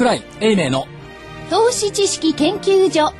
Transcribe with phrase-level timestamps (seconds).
[0.00, 0.86] 桜井英明の
[1.50, 3.12] 投資知識研究所。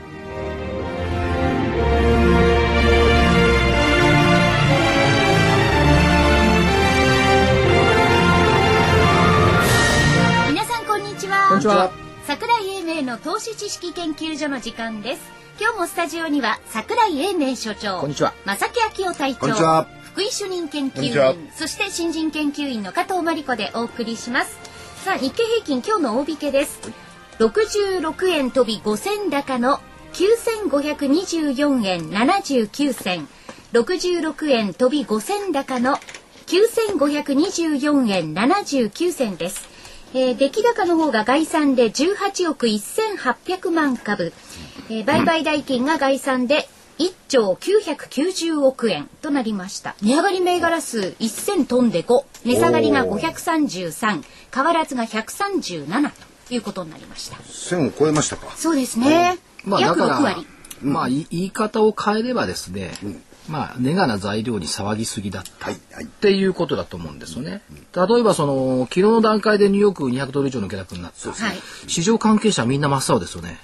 [10.49, 11.49] 皆さんこんにちは。
[11.49, 11.93] こんにちは。
[12.27, 15.23] 桜井英明の投資知識研究所の時間です。
[15.61, 18.33] 今日もスタジオには桜井英明所長こんにちは。
[18.47, 19.87] 正木昭夫隊長こんにちは。
[20.01, 21.35] 福井主任研こんにちは。
[21.35, 24.70] 究員そして新人研究員の加藤真理子でお送りします
[25.05, 26.79] さあ日経平均今日の大引けです。
[27.39, 29.81] 66円飛び5銭高の
[30.13, 33.29] 9524円79銭。
[33.73, 35.97] 66円飛び5銭高の
[36.49, 39.69] 9524円79銭です、
[40.13, 44.33] えー、出来高の方が概算で18億1800万株、
[44.89, 46.69] えー、売買代金が概算で
[47.01, 49.97] 1兆990億円となりました。
[50.03, 54.23] 値上がり銘柄数1000飛んで5値下がりが533
[54.55, 56.11] 変わらずが137
[56.49, 57.39] ということになりました。
[57.45, 58.55] 線を超えましたか。
[58.55, 60.47] そうですね、約6割。
[60.83, 62.93] まあい言い方を変えればですね、
[63.49, 65.75] まあネガな材料に騒ぎすぎだった、っ
[66.21, 67.63] ていうことだと思うんですよね。
[67.95, 71.33] 例えばその昨日の段階でニューヨーク200ドル以上の下落になった。
[71.33, 71.57] はい。
[71.87, 73.59] 市場関係者はみんな真っ青ですよね。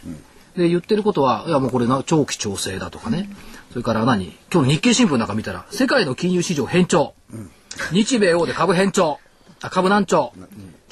[0.56, 3.28] で言ってることはいやもうこれな長期調整だとかね。
[3.70, 7.14] それから何今日の日経新聞なんか見たら世界の金融市場変調。
[7.92, 9.18] 日米欧で株変調。
[9.60, 10.32] あ株難聴。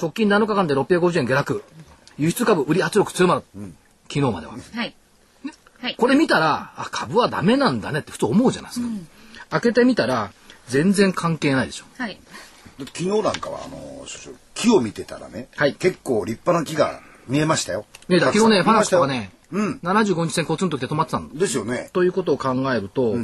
[0.01, 1.65] 直近7日間で650円下落。
[2.19, 3.43] 輸出株売り圧力強まる。
[4.09, 4.53] 昨日までは。
[4.53, 4.95] はい
[5.81, 8.89] はいこれ見たら、あ、株はダメなんだねって普通思うじゃないですか。
[9.51, 10.33] 開けてみたら、
[10.69, 11.85] 全然関係ないでしょ。
[11.99, 12.19] はい
[12.79, 17.85] だって昨日なんかはあの所長木を見てたらね、はい結構立派な木が見えましたよ。
[18.09, 21.39] ね、昨日ね、ファナックとかね、うん75日線コツンと来て止まってたんだ。
[21.39, 21.91] ですよね。
[21.93, 23.15] ということを考えると、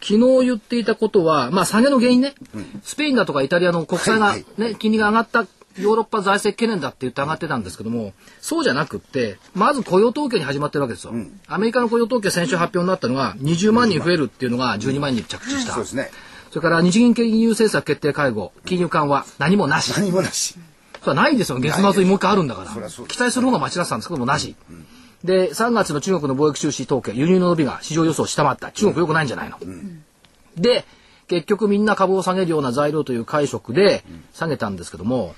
[0.00, 2.34] 昨日言っていたことは、まあ、下げの原因ね、
[2.82, 5.46] スペインだとかイタリアの国債が、はいね金利が上がった
[5.78, 11.12] ヨーロッパ財政懸念だって言って上がってたんですけども、そうじゃなくって、まず雇用統計に始まってるわけですよ。
[11.48, 15.74] アメリカの雇用統計先週発表になったのが、20万人増えるっていうのが12万人に着地した。
[15.74, 16.10] そうですね。
[16.50, 19.92] それから日銀金融政策決定会合、金融緩和、何もなし。
[19.96, 20.56] 何もなし。
[21.00, 21.58] それはないんですよ。
[21.58, 22.88] 月末にもう一回あるんだから。
[23.06, 24.56] 期待する方が間違ってたんですけども、なし。
[25.24, 28.72] で、3月の中国の貿易収支統計、輸入の伸びが市場予想を下回った。
[28.72, 29.58] 中国良くないんじゃないの？
[30.56, 30.84] で、
[31.28, 35.34] 結局みんな株を下げるような材料という解釈で下げたんですけども、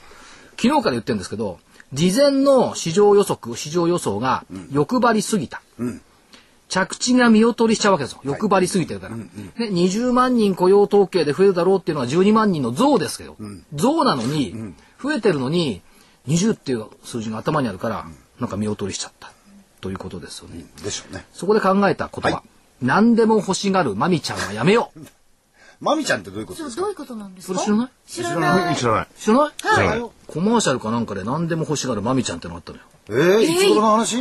[0.57, 1.59] 昨日から言ってるんですけど、
[1.93, 5.63] 事前の市場予測、市場予想が欲張りすぎた。
[6.69, 8.21] 着地が見劣りしちゃうわけですよ。
[8.25, 9.17] 欲張りすぎてるから。
[9.17, 9.29] ね、
[9.59, 13.37] 20万人雇用統計で増えるだろうっていうのは12万人の増ですけど、
[13.75, 14.55] 増なのに、
[15.03, 15.83] 増えてるのに、
[16.29, 18.07] 20っていう数字が頭にあるから、
[18.41, 19.32] なんか見劣りしちゃった。
[19.83, 20.65] ということですよね。
[20.83, 21.27] でしょうね。
[21.35, 22.37] そこで考えた言葉。
[22.39, 22.49] はい
[22.85, 25.01] 何でも欲しがるマミちゃんはやめよう。
[25.81, 26.81] まみちゃんってどういうことですか？
[26.83, 27.61] どういうことなんですか？
[27.61, 27.91] それ知らない？
[28.09, 29.07] 知らない知らない。
[29.17, 29.53] 知らな
[29.85, 32.85] い、はいコマーシャルかなんかで何でも欲しがるマミちゃんってのがあったのよ。
[33.09, 34.21] えー、いつ頃の話？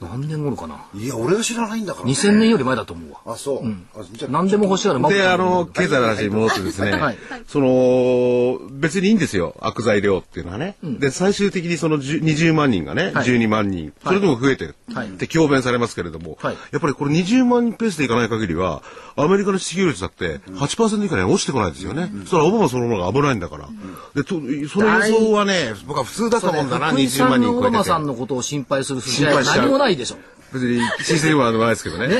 [0.00, 0.84] 何年頃かな？
[0.94, 2.12] いや、俺が知らないんだから、ね。
[2.12, 3.20] 2000年より前だと思うわ。
[3.26, 3.68] あ、そう。
[3.98, 5.26] あじゃあ何でも欲しがるで。
[5.26, 7.18] あの、経済の話に戻ってですね、はい。
[7.48, 10.76] その、別にいいんですよ、悪材料っていうのはね。
[10.82, 13.26] で、最終的にその10 20万人がね、はい。
[13.26, 15.08] 12万人、それでも増えてるはい。
[15.08, 16.56] って強弁されますけれども、はい。
[16.70, 18.82] やっぱりこれ20万人ペースでいかない限りは、
[19.16, 22.10] アメリカの失業率だって8%以下には落ちてこないですよね。
[22.26, 23.68] それはオバマそのものが危ないんだから。
[24.14, 27.54] で、とその予想はね、僕は普通だと思うんだな、20福井さん万人超えてて。
[27.54, 30.16] のオバマさんのことを心配する筋合い何もないでしょ。
[30.52, 32.06] 別に新鮮はないですけどね。
[32.10, 32.16] え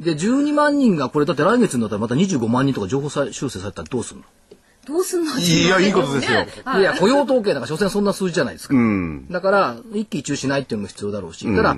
[0.00, 0.04] え。
[0.04, 4.26] で、12万人がこれだって来月になったらまた25万人とか情報修正されたらどうするの？
[4.86, 5.38] どうすんの？
[5.38, 6.40] いや、いいことですよ。
[6.78, 6.82] い。
[6.82, 8.74] や、雇用統計なんか所詮そんな数字じゃないですか。
[8.74, 9.26] うん。
[9.30, 11.76] だから、一喜一憂しないっていうのも必要だろうし、ただ、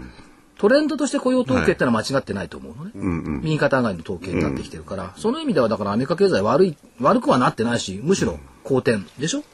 [0.58, 3.40] トレンドとして雇用統計ってのは間違ってないと思うのね。
[3.42, 9.44] 右肩上がりの統計になってきてるから、その意味ではだからアメリカ経済悪い、悪くはなってないし、むしろ好転でしょ。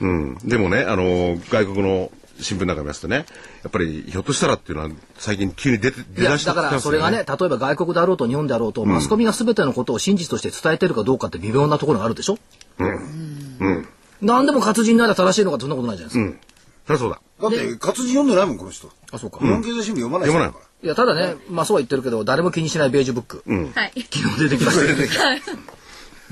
[0.00, 2.10] うん、でもね、あの外国の
[2.42, 12.38] 新聞なんか見ますとね、やっぱりひょっとしたらっていうのは最近急に出て出だしてだからそれがね、例えば外国だろうと日本であろうと、マスコミが全てのことを真実として伝えてるかどうかって微妙なところがあるでしょ？
[12.78, 13.88] うん。
[14.20, 16.38] 何でも活字になら正しいのかってそんなことないじゃないですか。
[16.86, 17.20] そりゃそうだ。
[17.40, 18.88] だって活字読んでないもんこの人。
[19.12, 19.38] あ、そうか。
[19.40, 20.64] 日本経済新聞読まない人だから。
[20.84, 23.42] いや、ただね、まあそうは言ってるけど、誰も気にしないベージュブック。
[23.46, 24.84] はい昨日出てきました。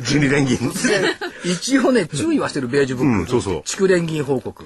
[0.03, 0.57] 十二連銀。
[1.45, 3.21] 一応ね、注意はしてるベージュブック。
[3.21, 4.65] うんそうそう蓄電銀報告。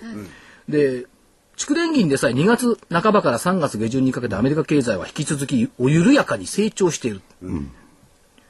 [0.68, 1.06] で、
[1.56, 7.20] 蓄電銀でさえ2月半ばから3月下旬にかけてアメリカ経済は引き続きお緩やかに成長している。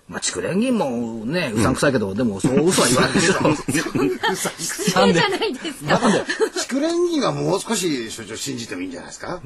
[0.06, 3.34] まあ、蓄電銀もね、うさんくさいけど、でもそう嘘は言わないでしょ。
[4.58, 5.96] 失礼じゃないですか。
[5.96, 9.40] 蓄電銀はもう少し所長信じてもいいんじゃないですか？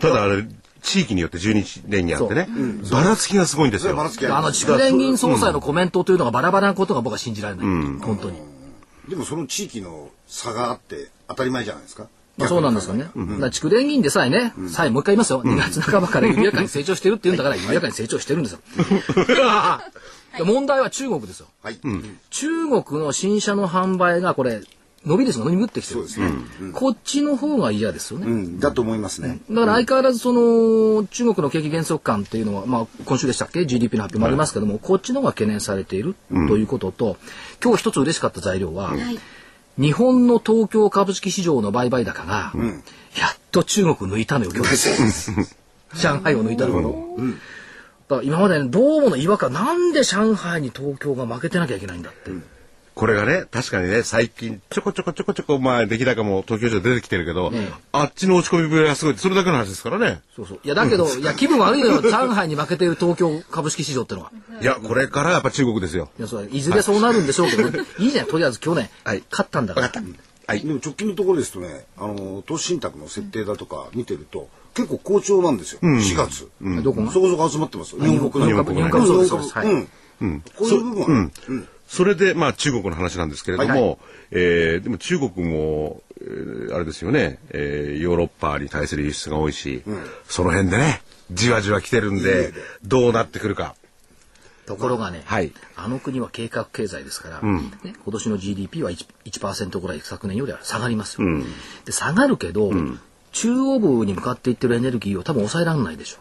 [0.00, 0.46] ただあれ、
[0.82, 2.48] 地域によって十二連銀あってね、
[2.90, 3.94] ばらつきがすごいんですよ。
[3.94, 7.66] ばらつきあの、蓄電銀総裁のコメントというのがバラバラなことが僕は信じられない。
[8.00, 8.38] 本当に。
[9.08, 12.08] でもその地域の差があって当たり前じゃないですか。
[12.36, 13.04] まあそうなんですよね。
[13.04, 15.42] だから蓄電銀でさえね、さえもう一回言いますよ。
[15.42, 18.60] 2月半ばから緩やかに成長してるって言うんだから、緩やかに成長してるんですよ。
[20.36, 21.46] で 問題は中国ですよ。
[21.62, 21.78] はい。
[22.30, 24.62] 中国の新車の販売がこれ、
[25.06, 26.30] 伸びですよ、伸びむってきてるんですね。
[26.74, 28.26] こっちの方が嫌ですよね。
[28.26, 29.40] うん、だと思いますね。
[29.48, 37.16] だから相変わらずその中国の景気減速感っていうのは、まあ、今週でしたっけ？GDP の発表もありますけども、こっちの方が懸念されているということと、
[37.62, 38.94] 今日一つ嬉しかった材料は、
[39.78, 42.52] 日本の東京株式市場の売買高が、
[43.16, 44.88] やっと中国抜いたのよ今日。
[45.94, 47.16] 上海を抜いたのよ、
[48.08, 52.30] だから今まで、ね、どうもの違和感なんで上海に東京が負けてなきゃいけないんだって、
[52.98, 57.52] これがね、確かにね、最近、ちょこちょこちょこちょこ、まあ、出来高も東京市場出てきてるけど、
[57.92, 59.14] あっちの落ち込みぶりがすごい。
[59.16, 60.20] それだけの話ですからね。
[60.34, 64.32] そうそういやだけど、いや気分悪いのよ 上海に負けている東京株式市場ってのは。
[64.60, 66.10] いや、これからやっぱ中国ですよ。
[66.18, 69.92] いや、それいずれそうなるんでしょうけど、ね、 いいじゃん、とりあえず去年、はい勝ったんだから。
[70.48, 70.60] はい。
[70.62, 75.78] でも直近のところですとね、あの、投資信託の設定だとか見てると、結構好調なんですよ。
[75.82, 76.48] 4月。
[76.82, 77.12] どこが？
[77.12, 78.02] そこそこ集まってますよ。
[78.02, 79.38] 日本国日本株日本株そ
[80.20, 80.40] うん。
[80.56, 81.68] こういう部分は、うん。
[81.88, 83.98] それで、まあ、中国の話なんですけれども、
[84.30, 89.82] えーでも中国も、えーあれですよね、えーヨーロッパに対する輸出が多いし、
[90.28, 91.02] その辺でね、
[91.32, 92.52] じわじわ来てるんで、
[92.84, 93.74] どうなってくるか。
[94.66, 101.26] ところがね、はいあの国は計画経済ですから、ね、今年の GDP は 1%, 1ぐらい昨年よりは下がりますよ。
[101.86, 102.70] で下がるけど、
[103.32, 106.18] 中央部に向かっていってるエネルギーを多分抑えられないでしょ。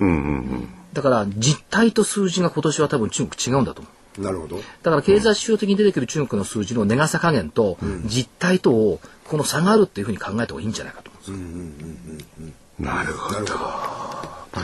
[0.00, 0.18] うんうんう
[0.56, 0.68] ん。
[0.92, 3.92] だから実態と数字が今年は多分中国違うんだと思う。
[4.18, 4.56] なるほど。
[4.56, 12.82] だから経済指標的に出てくる中国の数字の値傘加減と実態とをこの差があるっていうふうに考えた方がいいんじゃないかと思うんです。
[12.82, 12.86] よ。
[12.86, 13.46] なるほど。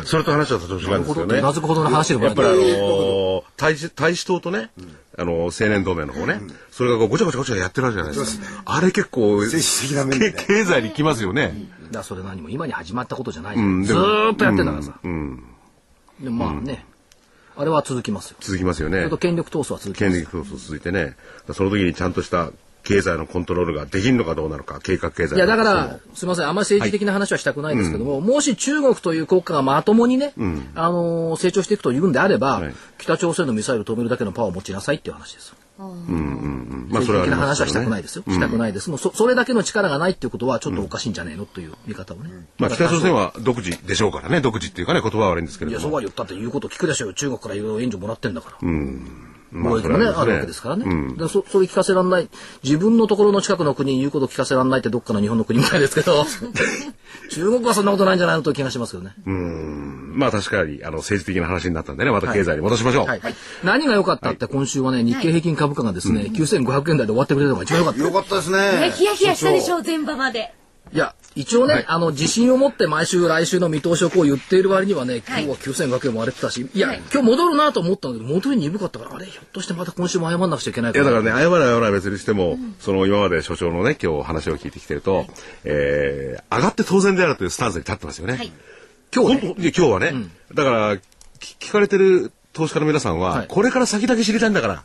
[0.05, 1.39] それと話は途中なんですよね。
[1.39, 1.85] うなずくほど。
[1.85, 4.71] の話でもやっぱりあのー大使大使党とね、
[5.19, 6.41] あのー青年同盟の方ね、
[6.71, 8.63] それがこうごちゃごちゃごちゃやってるわけじゃないですか。
[8.65, 10.37] あれ結構政治的な面でね。
[10.39, 11.53] け経済にきますよね。
[11.91, 15.45] だそれ何も今に始まったことじゃない、んでもずーっとやってんだからさ、うん。
[16.21, 16.87] でまあね、
[17.57, 18.37] あれは続きますよ。
[18.41, 19.09] 続きますよね。
[19.19, 20.13] 権力闘争は続きます。
[20.13, 21.17] 権力闘争続いてね、
[21.53, 22.51] その時にちゃんとした
[22.83, 26.47] 経済のコントロールができるのかどうなのか、計画経済いやだからすみません。
[26.47, 30.33] あんまり政治的な話はしたくないんですけども、もし中国という国家がまともにね、
[30.75, 32.75] あのー成長していくというんであれば、はい。
[32.99, 35.57] 北朝鮮のミサイルを止めるだけのパワーを持ちなさいっていう話ですよ。
[35.79, 38.91] まあそれはあり政治的な話はしたくないですよ、したくないです。
[38.91, 45.81] もうそそれだけの力がないっていうことはちょっとおかしいんじゃねえのという見方をね、まあ北朝鮮は独自でしょうからね、独自っていうかね、言葉は悪いんですけれいや。
[45.81, 47.15] そうは言ったって言うこと聞くでしょうよ。
[47.15, 51.15] 中国からいろいろ援助もらってんだから、まあ貿易もね、あるわけですからね。
[51.17, 52.29] でそそれ聞かせらんない。
[52.63, 56.25] 自分のところの近くの国に言うこと聞かせらんないってどっかの日本の国みたいですけど、
[57.31, 59.15] 中国はそんなことないんじゃないのという気がしますけどね。
[59.27, 63.07] まあ確かに、あの、政治的な話になったんでね、また経済に戻しましょう。
[63.07, 63.21] はい。
[63.63, 68.03] 何が良かったって今週はね、日経平均株価がですね、9500円台で終わってくれるのが一番良かった。
[68.03, 68.91] よかったですねね。
[68.91, 70.55] ヒヤヒヤしたでしょう前場まで
[70.93, 77.03] いや、一応ね、あの、自信を持って毎週来週の見通しをこう言っている割にはね、今日は9500円も割れてたし、いや、はい。
[77.13, 85.25] 今日戻るなと思ったんだけど、戻りに鈍かったから、あれ、ひょっとしてまた今週も謝んなくちゃいけないかいやだからね、謝ら謝ら別にしても、その今まで所長のね、今日話を聞いてきてると、
[85.65, 88.37] えー、上がって当然であるというスタンスに立ってますよね。
[88.37, 88.53] はい。
[89.15, 90.15] 今日ね、今日はね、
[90.55, 90.97] だから、
[91.39, 93.47] き聞かれてる投資家の皆さんは、はい。
[93.49, 94.85] これから先だけ知りたいんだから、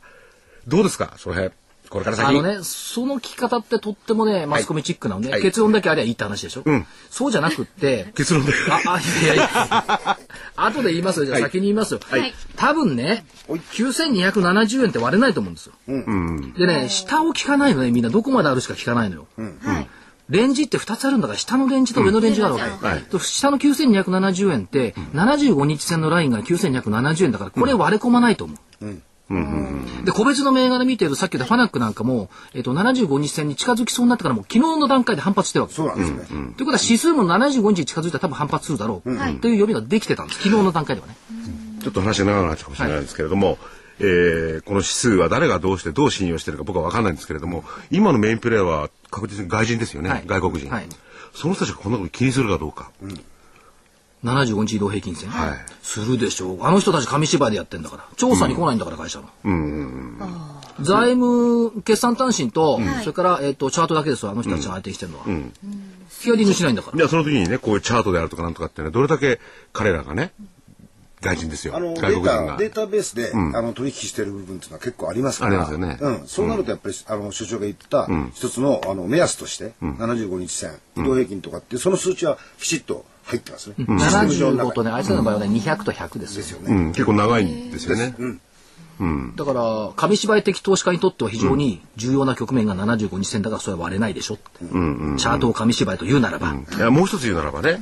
[0.68, 1.14] どうですか？
[1.18, 1.54] その辺。
[1.90, 2.28] これから先？
[2.28, 6.64] あのね、その聞き方ってとってもね、マスコミチックなので、はい結論だけありゃいいって話でしょ？
[7.10, 8.54] そうじゃなくって、 結論で。
[8.70, 10.18] あ、あ、いやいや、
[10.56, 11.26] 後で言いますよ。
[11.26, 12.00] じゃあ先に言いますよ。
[12.10, 15.74] はい多分ね、9270円って割れないと思うんですよ。
[16.58, 19.28] でね、下を聞かないのね、みんなどこまであるしか聞かないのよ。
[19.64, 19.88] はい
[20.30, 22.86] レンジって2つあるんだから、下のレンジと上のレンジがあるわけ。
[22.86, 29.02] はいと下の9270円って、75日線のラインが9270円だから、これ割れ込まないと思う。
[29.30, 35.74] で、個別の銘柄見てるさっき言ったファナックなんかも、えっ、と、75日線に近づきそうになったからもう昨日の段階で反発してるわけ。
[35.74, 36.26] そうなんですね。
[36.28, 40.44] ということは指数も75日に近づいたら多分反発するだろう、という読みができてたんです。
[40.44, 41.18] 昨日の段階ではね。
[41.82, 43.58] ちょっと話が長くなっちゃうかもしれないんですけれども、
[44.00, 50.24] えーこの指数は誰がどうしてどう信用してるか僕は分かんないんですけれども、今のメインプレーヤーは確実に外人ですよね、はい。
[50.26, 50.88] 外国人、はい。
[51.34, 52.92] その人たちがこんなこと気にするかどうか。
[54.24, 55.58] 75日移動平均線、はい。
[55.82, 56.64] するでしょう。
[56.64, 58.06] あの人たち紙芝居でやってんだから。
[58.16, 59.30] 調査に来ないんだから、会社の。
[60.82, 65.26] 財務決算単身と、それから、えっ、と、チャートだけですよ、あの人たちが相手にしてるのは。
[66.20, 66.98] ヒアリングしないんだから。
[66.98, 69.40] いや、その時にね、こういうチャートであるとかなんとかってね、どれだけ
[69.72, 70.34] 彼らがね、
[71.22, 71.76] 外人ですよ。
[71.76, 72.58] あのデ外国人ータが。
[72.58, 75.52] データベースで、あの取引している部分っていうのは結構ありますから。
[75.52, 75.98] ありますよね。
[76.00, 83.76] うん、そうなるとやっぱり、あの所長が言った一つのあの目安として、75日線移動平均とかっていうその数値はきちっと入ってますね。
[83.78, 86.42] システム上の75中にとね、あいつらの場合はね、200と100ですよ。
[86.42, 86.66] ですよね。
[86.76, 88.16] うん、結構長いんですよね。
[89.36, 97.80] だから紙芝居的投資家にとっては非常に重要な局面が75日線だからそれは割れないでしょって、チャートを紙芝居と言うならば、いやもう一つ言うならばね、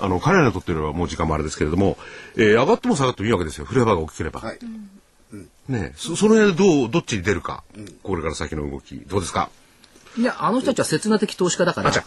[0.00, 1.98] あの、彼らにとってはもう時間もあれですけれども、
[2.36, 3.66] えー上がっても下がってもいいわけですよ。
[3.66, 4.40] 振れ幅が大きければ。
[4.40, 4.58] はい。
[5.68, 7.62] ねそその辺でどう、どっちに出るか。
[8.02, 8.96] これから先の動き。
[9.06, 9.50] どうですか？
[10.16, 11.88] いやあの人たちは刹那的投資家だから。
[11.88, 12.04] あちゃ。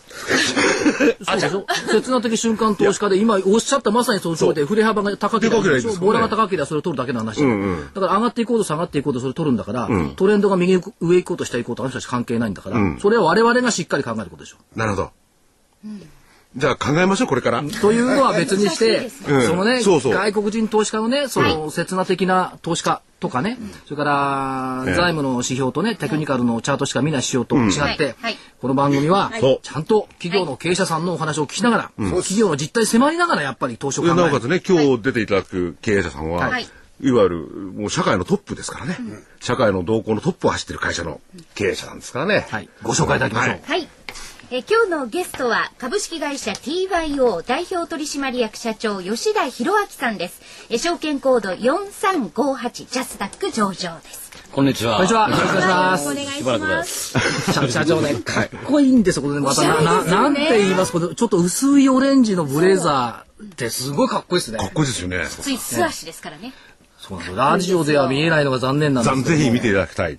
[1.26, 5.62] そうでしょ刹那的瞬間投資家で今おっしゃったまさにその通りで振れ幅が高ければ
[6.00, 7.42] ボラが高ければそれを取るだけの話。
[7.42, 7.48] だ,、
[8.02, 10.82] だから上がっていこうと下がっていこうとそれを取るんだから、トレンドが右上
[11.18, 14.58] 行こうと下行こうとあの人たち関係ないんだから、それは我々がしっかり考えることでしょ。
[14.76, 15.12] なるほど。
[16.58, 17.64] じゃあ考えましょう、これから。
[17.64, 19.46] というのは別にして、うん。
[19.46, 20.14] そのね、そうそう。
[20.14, 24.94] 外国人投資家のね、その刹那的な投資家とかね、それからええ。
[24.96, 28.16] 財務の指標とね、テクニカルのチャートしか見ない指標と違って、
[28.60, 34.16] この番組はちゃんと企業の経営者さんのお話を聞きながら、企業の実態迫りながらやっぱり投資を考える。
[34.16, 36.68] でなおかつね、今日出ていただく経営者さんは、はい。
[37.00, 37.38] い、わゆる
[37.76, 38.98] もう社会のトップですからね、
[39.40, 41.22] 社会の動向のトップを走ってる会社の
[41.54, 42.48] 経営者なんですからね。
[42.50, 43.97] はい、ご紹介いただきましょう。
[44.50, 50.42] えー今日のゲストは株式会社 TYO 代表取締役社長吉田博明さんです。
[50.70, 54.32] えー証券コード4358ジャスダック上場です。
[54.54, 54.96] こんにちは。
[54.96, 55.30] こんにちは。
[55.30, 56.76] よろしくお願いしお願いししばらくま。
[56.78, 57.18] ですす。
[57.18, 57.54] ます。
[57.54, 59.42] 社社長ね、かっこいいんですよ、これね。
[59.42, 64.72] またな、ななんて言いますこれちょっと薄いオレンジのブレザーってすごいかっこいいですねかっ。
[64.72, 65.26] こいいですよね。
[65.28, 66.54] つい素足ですからね。
[66.98, 70.18] そうなんですよラジオでは見えないのが残念なんですけどぜひ見ていただきたい。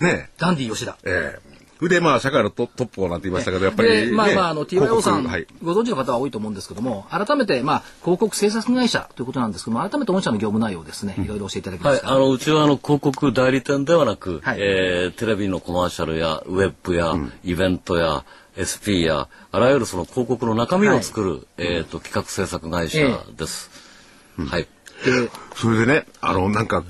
[0.00, 0.98] ねダンディ吉田。
[1.04, 1.51] ええ
[1.88, 5.46] で、まあ、社会のトトップをなんて言いましたけど、やっぱり、で、ね、まあまあ、あの、TYO さん、はい。
[5.62, 12.12] ご存知の方は多いと思うんですけども、改めて、まあ、広告制作会社ということなんですけども、改めて御社の業務内容をですね、いろいろ教えていただけまはい、すか。
[12.12, 18.24] あのうちはあの広告代理店ではなく、はいえーテレビのコマーシャルやウェブや、イベントや
[18.58, 22.98] SP やあらゆるその広告の中身を作る、えーと企画制作会社
[23.36, 23.70] です。
[24.38, 24.62] はい。
[25.04, 26.84] でそれでね、あの、なんか、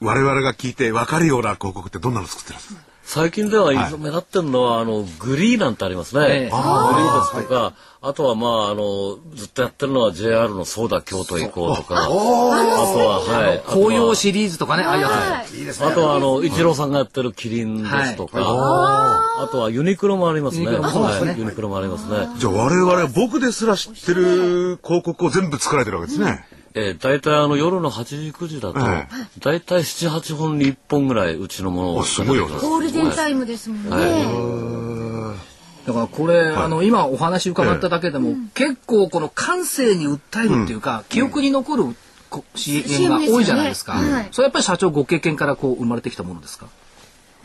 [0.00, 2.80] 我々が聞いて分かるような広告ってどんなの作ってるんですか？
[3.08, 6.26] 最近では目立ってるのは、あのグリーなんてありますね。
[6.28, 7.72] ええグリーですとか、
[8.02, 15.56] あとはまああのずっとやってるのは JR のそうだ京都行こうとか、あとははい、紅葉シリーズとかね、ああいうやつ。
[15.56, 15.86] いいですね。
[15.86, 20.64] あとはあの、イチローさんがやってるキリンですとか、あとはユニクロもありますね。
[20.64, 22.28] ユニクロもそうですねはいユニクロもありますね。
[22.36, 26.44] じゃあ我々は僕ですら知ってる広告を全部作られてるわけですね。
[26.74, 29.08] えー、大体あの夜の8時9時だと、え
[29.40, 32.56] 大体7、8本に1本ぐらいうちのものをあすごいよね。
[32.60, 35.38] ゴールデンタイムですもんね。
[35.86, 41.84] だからこれ、あの、今お話伺っただけでも、結構この感性に訴えるっていうか、記憶に残る
[42.28, 43.92] こ CM が多いじゃないですか。
[43.92, 44.28] はい。
[44.32, 46.66] それやっぱり社長ご経験からこう生まれてきたものですか？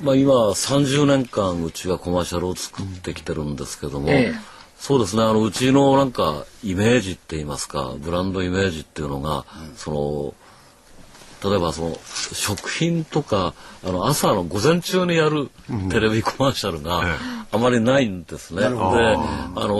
[0.01, 4.53] まあ今30年間うちがコマーシャルを作ってきてるんですけども、ええ
[4.84, 5.24] そうですね。
[5.24, 9.46] あのうちのなんかイメージって言いますかブランドイメージっていうのが、
[9.78, 10.36] そ
[11.42, 11.98] の例えばその
[12.34, 13.54] 食品とか
[13.86, 15.50] あの朝の午前中にやる
[15.90, 17.02] テレビコマーシャルが
[17.54, 18.60] あまりないんですね。
[18.60, 19.78] であの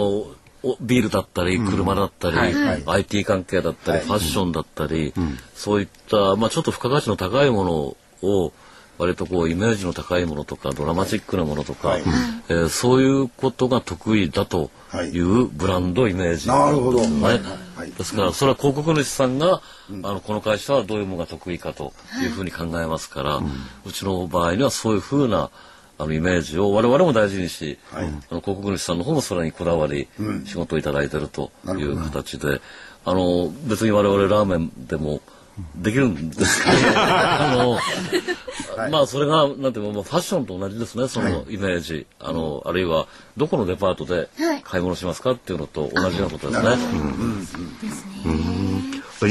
[0.62, 2.38] おビールだったり車だったり、
[2.86, 5.12] IT 関係だったり、ファッションだったり、
[5.54, 8.52] そういった、まあ、ちょっと付加価値の高いものを
[8.98, 14.70] 割とこうイメージの高いものとかドラマチックなものとか、えーそういうことが得意だと
[15.12, 15.18] い。
[15.18, 16.48] うブランドイメージ。
[16.48, 17.22] なですね。
[17.76, 17.90] はい。
[17.90, 19.60] ですからそれは広告主さんが、
[20.02, 25.50] あのこの会社はどういうものが得意かというふうに考えますから、うちの場合にはそういうふうな
[25.98, 30.08] あのイメージを我々も大事にし、あの広告主さんの方もそれにこだわり、
[30.44, 32.60] 仕事をいただいているという形で、
[33.04, 35.20] あの別に我々ラーメンでも
[35.76, 43.06] できるんですけど、あの、まあそれがなんていうかまあファッションと同じですねそのイメージ、あのあるいは
[43.36, 44.28] どこのデパートで
[44.64, 46.68] 買い物しますかっていうのと同じようなことですね。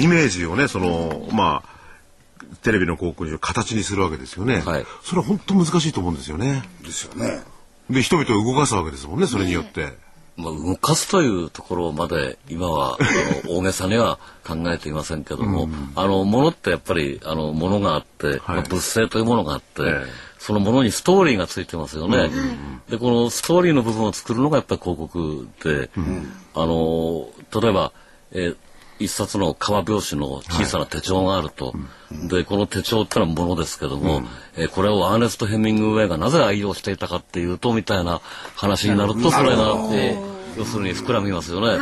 [0.01, 4.62] イメージをね、その、まあ、テレビの広告に形にするわけですよね。
[4.62, 6.63] はいそれは本当難しいと思うんですよね。
[6.84, 7.44] ですよね。
[7.89, 10.01] で、人々を動かすわけですもんね、それによって。
[10.36, 20.34] まあ、動かすというところまで今はあの 大げさには考えていませんけども、あの物ってやっぱりあの物があって、まあ物性というものがあって、ええ。
[20.40, 22.30] そのものにストーリーがついてますよね。
[22.90, 25.90] でこのストーリーの部分を作るのがやっぱり広告で、
[26.54, 27.30] あの
[27.62, 27.92] 例えば、
[28.32, 28.56] えー
[29.03, 31.74] 一冊の革表紙の小さな手帳があると、
[32.29, 34.22] でこの手帳ってのはものですけども、
[34.55, 38.22] えーこれをアーネスト・ヘミングウェイがなぜ愛用していたかっていうとみたいな
[38.55, 41.79] 話になるとそれが、えー要するに膨らみますよね。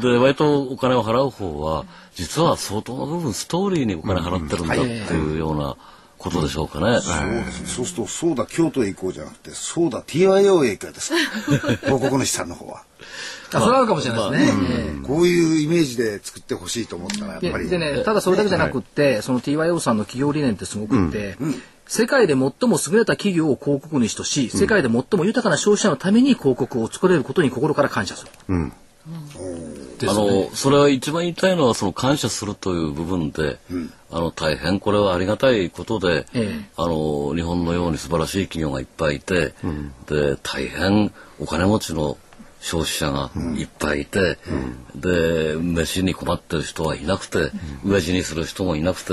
[0.00, 1.84] で割とお金を払う方は
[2.14, 4.82] 実は相当な部分ストーリーにお金払ってるんだって
[5.14, 5.76] いうような
[6.18, 7.00] ことでしょうかね。
[7.00, 7.66] そうですね。
[7.68, 11.12] そうすると、そうだ、京都へ行こうじゃなくて、そうだ、TYO へ行くです。
[11.84, 12.82] 広告主さんの方は。
[13.52, 14.62] あそれはあるかもしれないですね。
[14.70, 17.70] ええこういうイメージで作ってほしいと思ったら、やっでぱり。
[17.70, 21.38] でね、ただそれだけじゃなくって、その TYO さんの企業理念ってすごくって、
[21.86, 22.52] 世界で最も
[22.86, 28.30] 優れた企業を広告主とし、世界で最も豊かな消費者のために広告を作れることに心から感謝する。
[28.50, 30.44] ですあね。
[30.48, 33.58] のそれは一番言いたいのはその感謝するという部分で、
[34.10, 36.70] あの大変これはありがたいことで、ええ。
[36.76, 39.54] あの日本のように素晴らしい企業がいっぱいいて、
[40.06, 42.16] で大変お金持ちの
[42.60, 44.38] 消費者がいっぱいいて、
[44.94, 47.50] で飯に困ってる人はいなくて、
[47.84, 49.12] 飢え死にする人もいなくて、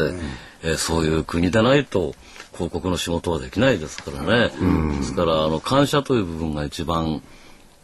[0.63, 2.15] えーそういう国でないと
[2.53, 4.51] 広告の仕事はできないですからね、
[4.97, 7.21] ですからあの感謝という部分が一番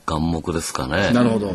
[0.06, 1.12] 眼目ですかね。
[1.12, 1.54] なるほど。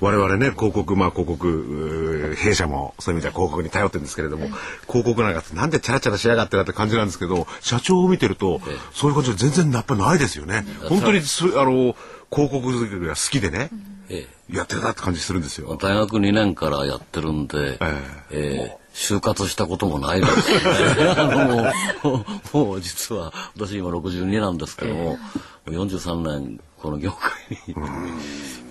[0.00, 4.48] 我々ね広告まあ広告弊社もそういう意味では広告に頼ってるんですけれども、
[4.86, 8.60] 広告なんかなんでチャラチャラしやがってなって感じなんですけど社長を見てると、
[8.92, 11.96] そういう感じは全然やっぱないですよね、本当にすあの
[12.30, 13.70] 広告作りが好きでね、
[14.08, 14.56] ええ。
[14.56, 15.76] やってるなって感じするんですよ。
[15.80, 18.78] 大学2年からやってるんで、ええ。
[18.80, 21.74] ー就活したこともないですよね。
[22.02, 22.24] も
[22.54, 25.18] う もう実は私今62なんですけども、も
[25.66, 27.32] う43年この業界
[27.66, 27.74] に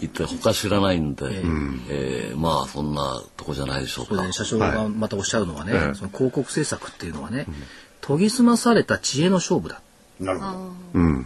[0.02, 1.26] いて他知らないんで、
[1.90, 4.16] えーまあそんなとこじゃないでしょうか。
[4.16, 7.46] そうね、社長がまたおっしゃるのはね、その広告制作っていうのはね、
[8.02, 9.82] 研ぎ澄まされた知恵の勝負だ。
[10.20, 10.72] なるほ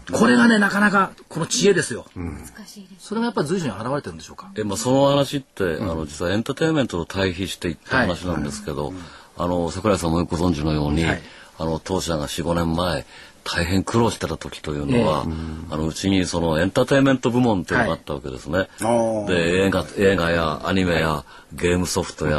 [0.10, 0.18] ど。
[0.18, 2.06] これがね、なかなかこの知恵ですよ。
[2.16, 3.08] 難しいです。
[3.08, 4.52] それがやっぱり随所に現れてるんでしょうか？
[4.58, 8.94] えまあ、その話って、あの実はエンターテインメントと対比していった話なんですけど、
[9.38, 11.22] あの桜井さんもよくご存知のように、はい
[11.60, 13.04] あの当社が45年前
[13.44, 15.26] 大変苦労してた時というのは、
[15.72, 18.68] あのうちにそのエンターテインメント部門っていうのがあったわけですね。
[18.80, 22.38] ーで映画映画やアニメやゲームソフトや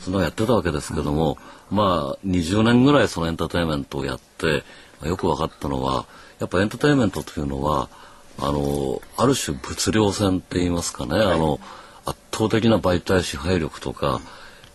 [0.00, 1.38] そんなのやってたわけですけども、
[1.70, 4.64] まあ20年ぐらいそのエンターテインメントをやって
[5.02, 6.06] よく分かったのは
[6.38, 7.88] やっぱエンターテインメントというのは
[8.38, 11.58] あのある種物量戦って言いますかね、あの
[12.04, 14.20] 圧倒的な媒体支配力とか、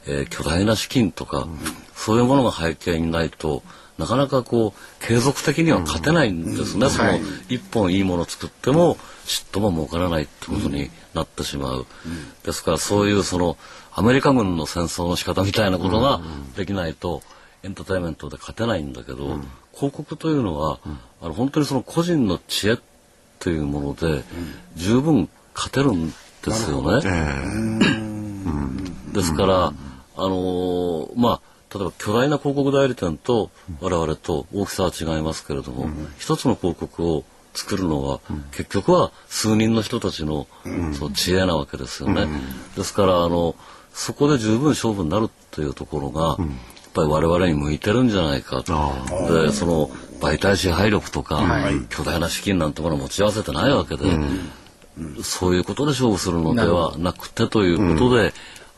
[0.08, 1.48] えー巨大な資金とか、
[1.96, 3.62] そういうものが背景にないと
[4.00, 7.20] なかなかこう継続的には勝てないんですね、その
[7.50, 11.86] 一本いいものを作ってもちっとも儲からないってことになってしまう、
[12.44, 13.58] ですからそういうその
[13.94, 16.20] アメリカ軍の戦争の仕方みたいなことが
[16.56, 17.22] できないと、
[17.62, 19.40] エンターテインメントで勝てないんだけど、
[19.74, 20.80] 広告というのは、
[21.22, 22.78] あの本当にその個人の知恵
[23.40, 24.24] というもので、
[24.76, 26.08] 十分勝てるん
[26.44, 27.02] ですよね。
[29.14, 29.74] ですから、あ
[30.18, 31.42] のーまあ
[31.74, 38.20] 例えば巨大な広告代理店と我々と大きさは違いますけれども、一つの広告を作るのは、
[38.52, 40.48] 結局は数人の人たちの、
[40.94, 42.28] その知恵なわけですよね。
[42.76, 43.56] ですからあの
[43.94, 46.38] そこで十分勝負になるっていうところが、やっ
[46.94, 48.64] ぱり我々に向いてるんじゃないか。
[48.64, 48.74] と。
[49.44, 51.44] でその媒体支配力とか、
[51.90, 54.04] 巨大な資金なんてものを持ち合わせてないわけで、
[55.24, 58.34] そういうことで勝負するのではなくてということで、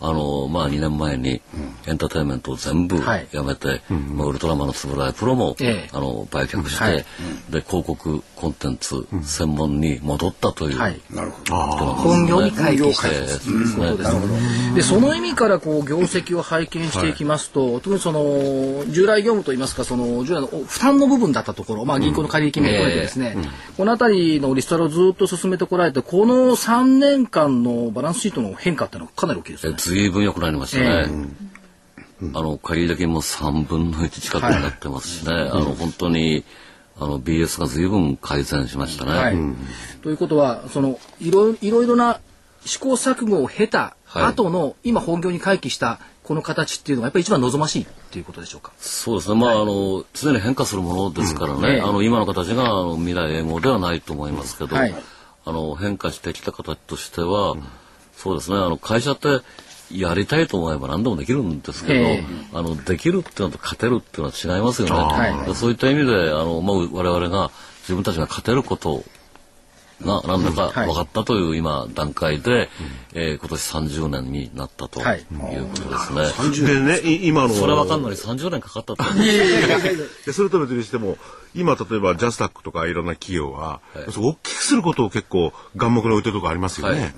[0.06, 1.42] あのまあ、2年前に
[1.88, 3.28] エンターテインメントを全部はい。
[3.32, 5.90] やめて、まあ、ウルトラマンの円谷プロも、ええ。
[5.94, 7.06] あの売却して、はい。
[7.50, 11.00] で広告コンテンツ専門に戻ったという、はい。
[11.10, 11.56] なるほど。
[11.56, 13.96] 本業に回帰してですね。
[14.76, 23.38] でその意味からこう業績を拝見していきますと、特にその従来業務といいますかその従来の負担の部分だったところ、まあ、銀行の借り金も含めてですね、
[23.78, 29.78] この辺りのリストラをずっと進めてこられてこの3年間のバランスシートの変化っていうのはかなり大きいですよね。
[29.94, 31.28] ずいぶん良くなりましたね。
[32.34, 36.44] あの借入金も3分の1近くになってますしね、あの本当に
[36.98, 39.12] あの BS がずいぶん改善しましたね。
[39.12, 39.36] はい。
[40.02, 42.20] ということはそのいろいろいろな
[42.66, 44.24] 試行錯誤を経たはい。
[44.26, 48.72] 後の、今本業に回帰したこの形っていうのがやっぱり一番望ましいっていうことでしょうか？
[48.78, 51.82] そうですね、まあ、あの常に変化するものですからね、ええ。
[51.82, 54.96] あの今の形があの未来永劫ではないと思いますけど、はい。
[55.46, 57.56] あの変化してきた形としては、
[58.16, 58.58] そうですね。
[58.58, 59.42] あの会社って
[59.94, 62.24] やりたいと思えば何でもできるんですけど、ええ。
[62.54, 64.94] あのできるっていうのと勝てるっていうのは違いますよね。
[64.96, 65.48] はい。
[65.48, 67.52] でそういった意味であの、まあ、我々が
[67.82, 69.04] 自分たちが勝てること
[70.02, 70.88] が何だかはい。
[70.88, 72.70] 分かったという今段階で、
[73.14, 76.68] えー今年30年になったとはいいうことですね。
[76.68, 77.54] でねい今の。
[77.54, 78.96] それ分かんのに30年かかったっ
[80.32, 81.18] それと別にしても
[81.56, 87.00] 今例えばジャスタックとかいろんな企業は、そう大きくすることを結構眼目に置いてるところありますよね。
[87.00, 87.14] はい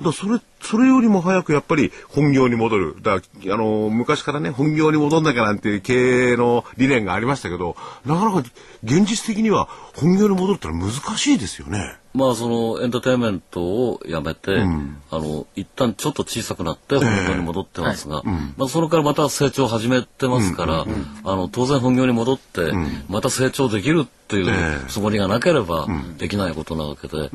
[0.00, 2.96] だそれそれよりも早くやっぱり本業に戻る。
[3.02, 8.48] だあの、昔からね、本業に戻んなきゃなんていう経営の理念がありましたけど、なかなか
[8.84, 11.96] 現実的には本業に戻るってのは難しいですよね。
[12.18, 22.72] まあそのエンターテインメントをやめて、うん、あの一旦ちょっと小さくなって本業に戻ってますが、えーはい、まあそれからまた成長を始めてますから、うんうんあの当然本業に戻って、
[23.08, 27.30] また成長できるっていうつもりがなければできないことなわけで、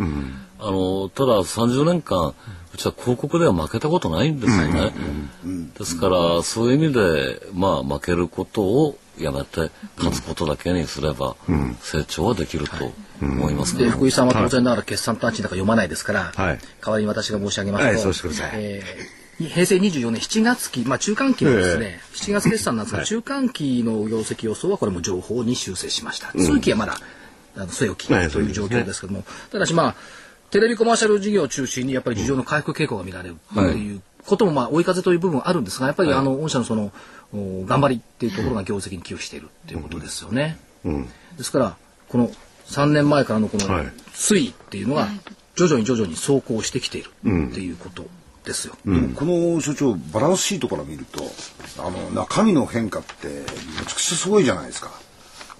[0.60, 2.34] あのただ30年間
[2.74, 4.92] うちは広告では負けたことないんですよね。
[5.78, 11.36] ですからそういう意味でまあ負けることをやめて勝つことだけにすれば
[11.82, 26.32] 成長はできると思います、で福井さんは当然ながら決算単値なんか読まないですから、はい、代わりに私が申し上げますと、はえー、平成24年7月期、まあ、中間期のですね、えー、7月決算なんですが、中間期の業績予想はこれも情報に修正しました。
[26.32, 26.98] 通期はまだ
[27.56, 29.96] あの据え置きという状況ですけども、ただしまあ
[30.50, 36.92] テレビコマーシャル事業を中心にやっぱり需要の回復傾向が見られるということもまあ追い風という部分あるんですがやっぱりあの御社のその
[37.34, 40.58] 頑張りっていうところが業績に寄与しているっていうことですよね。
[41.38, 42.32] ですからこの
[42.68, 43.66] 3年前からのこの
[44.14, 45.08] 推移っていうのが
[45.56, 48.06] 徐々に徐々に走行してきているっていうこと
[48.46, 48.76] ですよ。
[48.86, 51.24] うん、この所長バランスシートから見ると
[51.80, 53.34] あの中身の変化ってめ
[53.86, 54.92] ちゃくちゃすごいじゃないですか。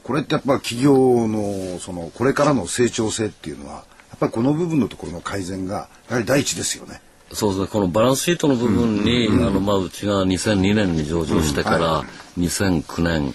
[0.04, 3.80] これってやっぱ企業のそのこれからの成長性っていうのはや
[4.16, 7.02] っぱりこの部分のところの改善がやはり第一ですよね。
[7.34, 7.68] そうですね。
[7.68, 12.04] このバランスシートの部分に、うん、あのまあうちが2002年に上場してから、
[12.38, 13.34] 2009年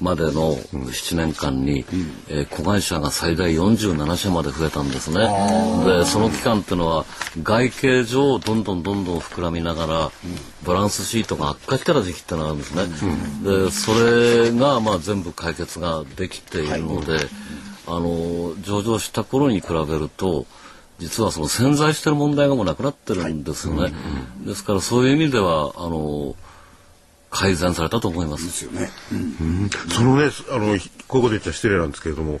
[0.00, 5.20] までの7年間に、うん、えー、子会社が最大47社まで増えたんですね。
[5.86, 7.04] でその期間っていうのは
[7.42, 10.10] 外形上どんどんどんどん膨らみながら、
[10.66, 12.84] バランスシートが悪化した時期ってのがあるんですね。
[13.42, 17.24] でそれがまあ全部解決ができているので、はい、
[17.86, 20.46] あの上場した頃に比べると
[20.98, 23.82] 実はその潜在してる問題がもうなくなってるんですよね。
[23.82, 23.92] はい
[24.46, 26.36] ですからそういう意味ではあの
[27.30, 28.46] 改善されたと思います。
[28.46, 28.90] ですよね。
[29.12, 32.40] うん、そのねあのこういうこと言っちゃ失礼なんですけれども。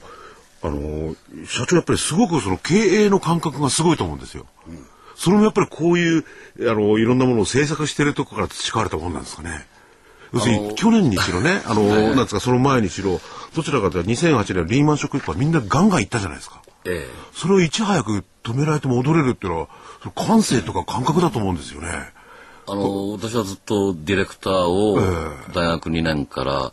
[0.62, 1.14] あの
[1.46, 4.46] 社長やっぱりすごくその経営の感覚がすごいと思うんですよ。
[4.66, 6.24] うん、それもやっぱりこういう
[6.60, 9.66] あのいろんなものを制作してるとこから培われたもんなんですかね。
[10.32, 13.20] 要するに去年にしろね、あの、なんですか、その前にしろ、
[13.54, 16.62] どちらかというと2008年リーマンショック以降はみんなガンガンいったじゃないですか。
[16.86, 19.68] ええ、それをいち早く止められても踊れるっていうのは
[20.14, 21.88] 感性とか感覚だと思うんですよね。
[22.68, 24.98] あの私はずっとディレクターを
[25.52, 26.72] 大学2年から、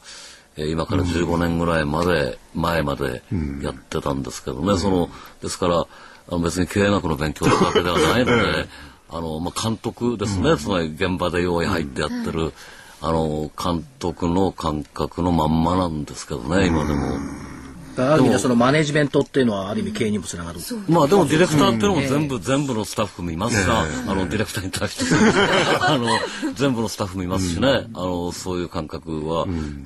[0.58, 3.24] えー、今から15年ぐらいまで、前まで
[3.62, 5.10] やってたんですけどね、うん、その
[5.42, 5.88] ですからあ
[6.32, 8.68] の別に経営学の勉強だけではないので、
[9.10, 12.54] あのまあ、監督ですね、うん、つまり現場で用意入ってやってる、
[13.02, 17.53] あの監督の感覚のまんまなんですけどね今でも。
[17.98, 20.60] ある意味でそのマネジメントっていうのはある意味経営にもつながる。
[20.88, 25.06] まあでもディレクターっていうのも全部、全部のスタッフもいますが、あのディレクターに対して
[25.82, 26.08] あの
[26.56, 29.46] 全部のスタッフもいますしね、あのそういう感覚は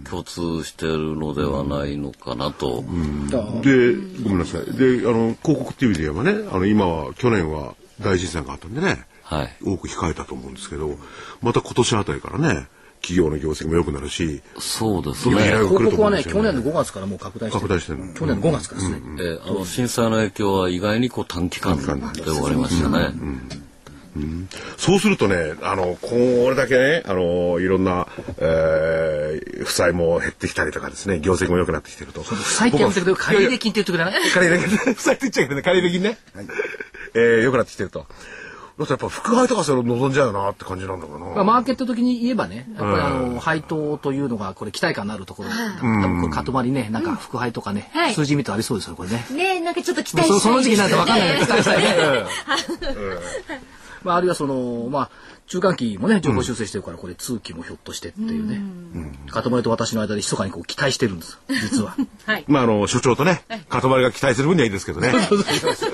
[0.10, 2.84] 共通しているのではないのかなと。
[3.62, 4.74] でごめんなさい。
[4.74, 10.98] であの広告っていう意味で言えばね、あの今は去年は大震災があったんでね、はい、多く控えたと思うんですけど、
[11.41, 12.67] また今年あたりからね。
[13.08, 15.36] 企業の業績も良くなるし、そうですね。
[15.43, 18.00] 広告はね、去年の5月からもう拡大して拡大してる。
[18.13, 19.02] 去年の5月からですね。
[19.20, 23.13] えー、あの震災の影響は意外にこう短期間で終わりましたね。
[24.17, 26.15] うん、そうするとね、あの、こ
[26.50, 28.08] れだけね、あの、いろんな、
[28.39, 32.24] えー、負債も減ってきたりとかですね、業績も良くなってきてると。
[32.24, 36.17] 負債ってやめてくれ、借入金って言ってくれない借入金、 負債って言っちゃいけない、借入金ね。
[36.34, 36.48] はい、
[37.13, 38.08] えー、良くなってきてると。
[38.77, 41.25] だってやっぱ副配とかそれを望んじゃうなって感じなんだかな。
[41.25, 49.25] まあ、マーケット的に言えばね、やっぱりあの、配当というのがこれ期待感のあるところ、多分これかまりね、なんか副配とかね、数字見るとありそうですよ、これね。
[49.31, 52.25] ねなんかちょっと期待したい、その時期なんてわかんない期待したいね。
[54.03, 55.09] まあ、あるいはその、まあ、
[55.47, 58.62] 中間期もね、情報修正してるから、これ通期もひょっとしてっていうね。
[59.29, 61.95] かとまりと私の間で密かにこう期待してるんです、実は。
[62.27, 62.43] はい。
[62.47, 65.13] まあ、あの、所長とね、かとまりが期待する分にはいいですけどね。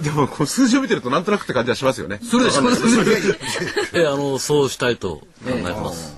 [0.02, 2.20] でも、この数字を見てるとなんとなくって感じはしますよね。
[2.24, 2.64] するでしょ、
[3.94, 6.18] え、あの、そうしたいと考えてます。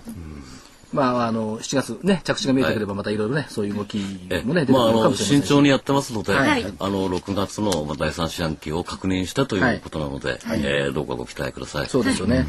[0.95, 11.87] まあ、あの7月ね着地が見えてくればまたいろいろねそういう動きもね出てくるかもしれない慎重にやってますので、はい、あの6月の第三四半期を確認したということなので、はい、えー、どうかご期待ください。
[11.87, 12.45] そうですよね。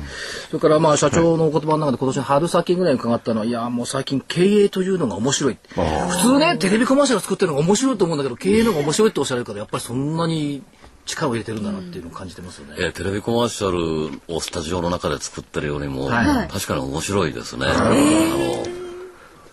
[0.48, 5.58] それからまあ社長のお言葉の中で今年の春先ぐらいに伺ったのはいやもう最近経営というのが面白い。
[5.74, 10.62] 普通ねテレビコマーシャル作ってるのが面白いと思うんだけど経営のが面白いっておっしゃるからやっぱりそんなに
[11.06, 17.66] 力を入れてるんだなっていうのを感じてますよね、えー、テレビコマーシャルをスタジオの中で作ってるよりも、はい、確かに面白いですね。
[17.66, 17.94] あの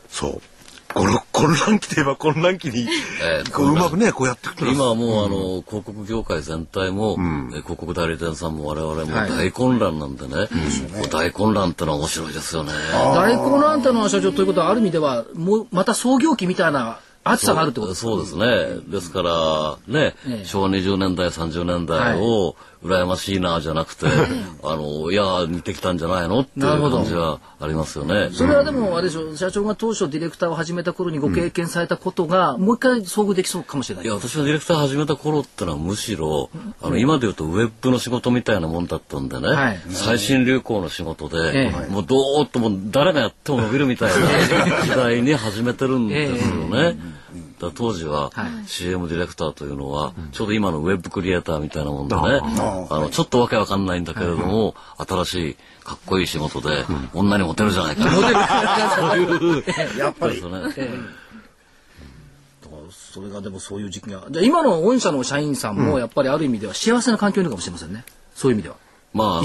[0.10, 0.42] そう。
[0.94, 2.88] 5、6個混乱期といえば混乱期に、
[3.22, 7.18] えーこううまくね、こうやっていくと今はもう、あの広告業界全体も、
[7.52, 9.30] え広告代理店さんも我々もはい。
[9.30, 10.48] 大混乱なんでね、
[10.94, 12.72] こう大混乱ってのは面白いですよね。
[13.16, 18.12] 大混乱ってのは社長ということはある意味ではもうまた創業期みたいな熱さがあるってことですか？
[18.12, 18.82] そうですね。
[18.88, 20.46] ですから、ね、ええ。
[20.46, 24.08] 昭和20年代、30年代を、羨ましいな、じゃなくて、
[24.64, 26.42] あの、いや、似てきたんじゃないの？
[26.42, 28.30] っていう感じはありますよね。
[28.34, 34.06] それはでもあれでしょ社長が当初ディレクターを始めた頃にご経験されたことが、もう一回遭遇できそうかもしれない。
[34.06, 36.50] いや、私がディレクター始めた頃ってのはむしろ、
[36.82, 39.80] あの、今で言うとウェブの仕事みたいなもんだったんでね、はい。
[39.90, 41.92] 最新流行の仕事で、ええ。
[41.92, 46.70] もうどーっともう誰がやっても伸びるみたいな時代に始めてるんですよね。
[46.70, 46.98] だか
[47.62, 48.68] ら当時ははい。
[48.68, 58.04] CM ディレクターというのは、ちょうど今のウェブクリエイターみたいなもんでね、あの、ちょっとわけわかんないんだけれども、新しいかっこいい仕事で、女にモテるじゃないか。
[58.96, 59.64] そういう、
[59.98, 60.36] やっぱり。
[60.36, 61.24] ですね。
[63.14, 68.04] それがでもそういう時期がじゃあ今の御社の社員さんもやっぱりある意味では幸せな環境にいるかもしれませんね。
[68.34, 68.76] そういう意味では
[69.14, 69.44] まあ、あ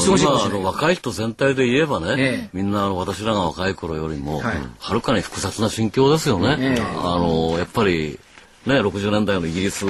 [0.48, 2.50] の若い人全体で言えばね、ええ。
[2.54, 4.56] みんなあの私らが若い頃よりも、はい。
[4.78, 6.56] はるかに複雑な心境ですよね。
[6.58, 6.80] ええ。
[6.80, 8.18] あのやっぱり
[8.66, 9.84] ね60年代のイギリス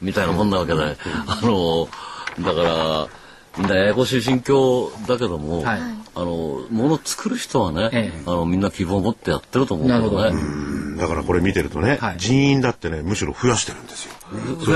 [0.00, 0.80] みたいなもんなわけで、
[1.26, 1.88] あの
[2.40, 3.08] だから
[3.58, 5.80] みんなややこしい心境だけども、はい。
[6.14, 8.22] あのもの作る人はね、ええ。
[8.26, 10.96] あのみんな希望を持ってやってると思うけどね。
[10.98, 12.18] だからこれ見てるとね、はい。
[12.18, 14.14] 人員だってね、むしろ増やしてるんですよ。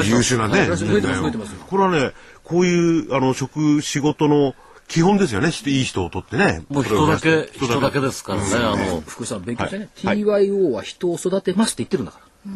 [0.05, 0.69] 優秀なね。
[0.69, 1.23] はい増えてます人材を。
[1.23, 1.55] 増えてます。
[1.55, 2.13] これはね、
[2.47, 4.55] こういう、あの、職、仕事の
[4.87, 5.51] 基本ですよね。
[5.67, 6.65] いい人を取ってね。
[6.69, 8.49] もう人だけ人人だけですからね。
[8.55, 12.53] あの福井さん勉強してね、はい TYO は人を育てますって言ってるんだから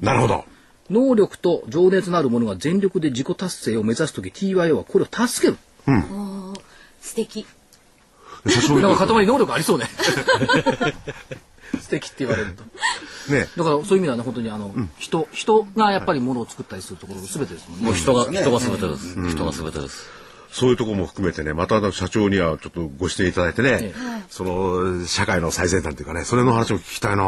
[0.00, 0.44] なるほど。
[0.90, 5.58] 能力と情熱のある者が全力で自己達成を目指す時 TYO はこれを助ける
[7.00, 7.46] 素敵。
[8.46, 9.86] 社長なんか塊能力ありそうね
[11.78, 12.62] 素敵って言われると
[13.32, 13.48] ね。
[13.56, 19.30] だからそういう意味ではね本当にあの、人人がやっぱりものを作ったりするところ全てですもんねもう人が、人が全てです。
[19.30, 20.23] 人が全てです。
[20.54, 23.94] そういうところも含めてね、また社長にはちょっとご指定いただいてね、え
[24.30, 27.24] その社会の最先端というかね、それの話を聞きたいな、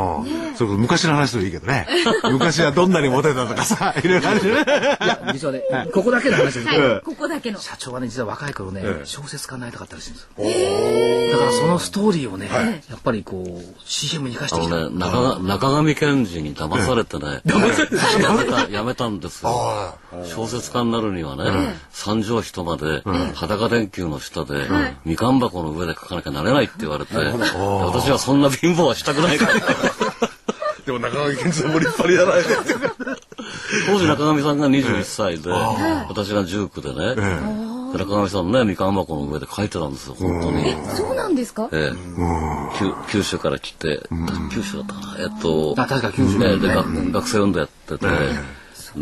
[0.55, 1.89] それこそ昔の話でもいいけどね、
[2.31, 5.63] 昔はどんなにモテたとかさ、 いろいろあるじゃないいや実はね、
[5.93, 7.01] ここだけの話ですけど、はい。
[7.01, 7.59] ここだけの。
[7.59, 9.07] 社長はね実は若い頃ね、ええ。
[9.07, 11.33] 小説家になりたかったらしいんですよ。
[11.33, 12.49] だからそのストーリーをね、
[12.89, 14.77] やっぱりこう CM に生かしてきた。
[14.77, 19.99] あのね、中が中上健二に騙されてね、やめた、やめたんですよ。
[20.25, 23.03] 小説家になるにはね、三畳一間で、
[23.35, 24.67] 裸電球の下で、
[25.05, 29.53] みかん箱の上で書かなきゃなれないって言われて、私はそんな貧乏はしたくないから。
[30.85, 32.51] でも中川健二さんも立派にやられて
[33.89, 37.17] 当時中上さんが21歳で、私が19でね、
[37.93, 40.77] で中上さんね、みかん箱の上で書いてたんですよ、本当に。
[40.97, 41.69] そうなんですか？
[41.73, 41.97] ええ。
[42.79, 44.01] 九九州から来て、
[44.53, 48.07] 九州だったかな、えっと、あ確か九州ね、で、学学生運動やってて、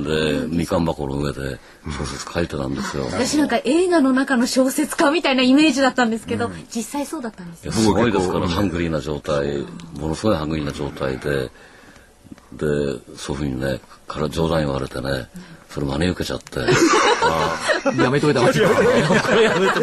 [0.02, 3.04] で、みかん箱の上で小説書いてたんですよ。
[3.04, 9.64] 私なんか映画の中の小説家みたいなイメージだったんですけど、実際そうだったんですすごいですから、ハングリーな状態、
[9.98, 11.50] ものすごいハングリーな状態で、
[12.56, 12.64] で、
[13.16, 15.28] そういうふうにね、から冗談言われてね、
[15.70, 16.60] それ真に受けちゃって、
[17.22, 18.64] あ やめといた方がいい。
[18.64, 19.80] あ、これやめて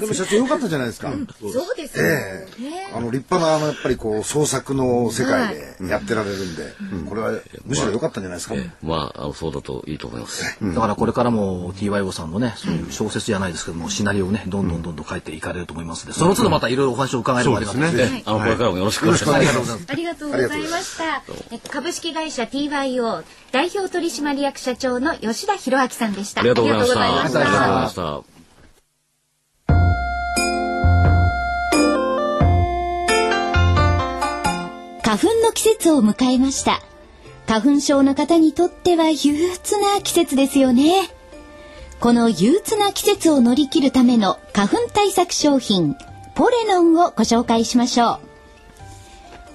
[0.00, 1.12] でも社長良かったじゃないですか。
[1.42, 2.04] そうですよ。
[2.06, 2.92] ええ。
[2.94, 5.48] あの立派なあのやっぱりこう創作の世界
[5.80, 6.72] でやってられるんで、
[7.08, 7.32] これは
[7.66, 8.54] むしろ良かったんじゃないですか？
[8.84, 10.56] まあ、あの、そうだといいと思います。
[10.62, 16.06] だからこれからも TYO さんのね、そういう小説じゃないですけども、シナリオをね、どんどんどんどん書いていかれると思います。
[16.06, 18.22] ので、その都度またいろいろお話を伺えればありがたいですね。
[18.24, 19.36] あの、これからもよろしくお願いします。
[19.36, 19.78] ありがとうござい。
[19.90, 21.22] ありがとうございました。
[21.50, 26.40] え株式会社 TYO 代表取締役社長の吉田博明さんでした。
[26.40, 27.00] ありがとうございました。
[27.00, 28.34] ありがとうございましたありがとうございました。
[35.04, 36.80] 花粉の季節を迎えました。
[37.46, 41.08] 花粉症の方にとっては憂鬱な季節ですよね。
[42.00, 45.94] この憂鬱な季節を乗り切るための花粉対策商品、
[46.34, 48.18] ポレノンをご紹介しましょう。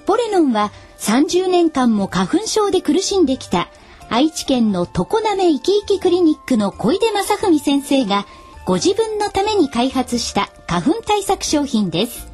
[0.06, 3.70] ポレノンは30年間も花粉症で苦しんできた
[4.10, 8.26] 愛知県の常滑いきいきクリニックの小出正文先生が
[8.66, 12.28] ご自分のために開発した花粉対策商品です。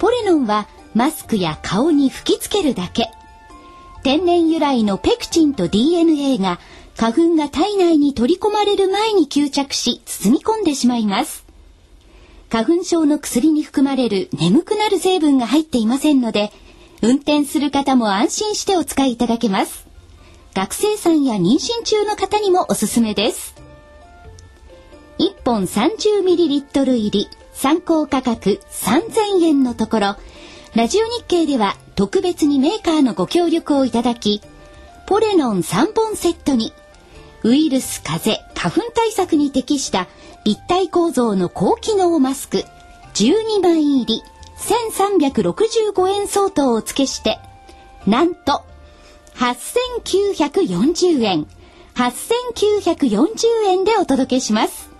[0.00, 3.08] ポレノンはマスクや顔に吹きつけるだけ。
[4.02, 6.58] 天然由来のペクチンと DNA が
[6.96, 11.44] 花粉が体内に取り込まれる前に吸着し包み込んでしまいます。
[12.50, 16.50] 花粉症の薬に含まれる眠くなる成分が入っていませんので、
[17.02, 19.86] 運転する方も安心してお使いいただけます。
[20.54, 23.54] 学生さんや妊娠中の方にもおすすめです。
[25.18, 30.16] 1本 30ml 入り参考価格3000円のところ、
[30.74, 34.40] ラジオ日経では特別にメーカーのご協力をいただき、
[35.06, 36.72] ポレノン3本セットに、
[37.42, 40.08] ウイルス、風邪、花粉対策に適した
[40.44, 42.64] 立体構造の高機能マスク
[43.14, 44.22] 12枚入り
[44.58, 47.38] 1365円相当をお付けして、
[48.06, 48.62] なんと
[49.36, 51.46] 8940円、
[51.94, 54.90] 8940円でお届けします。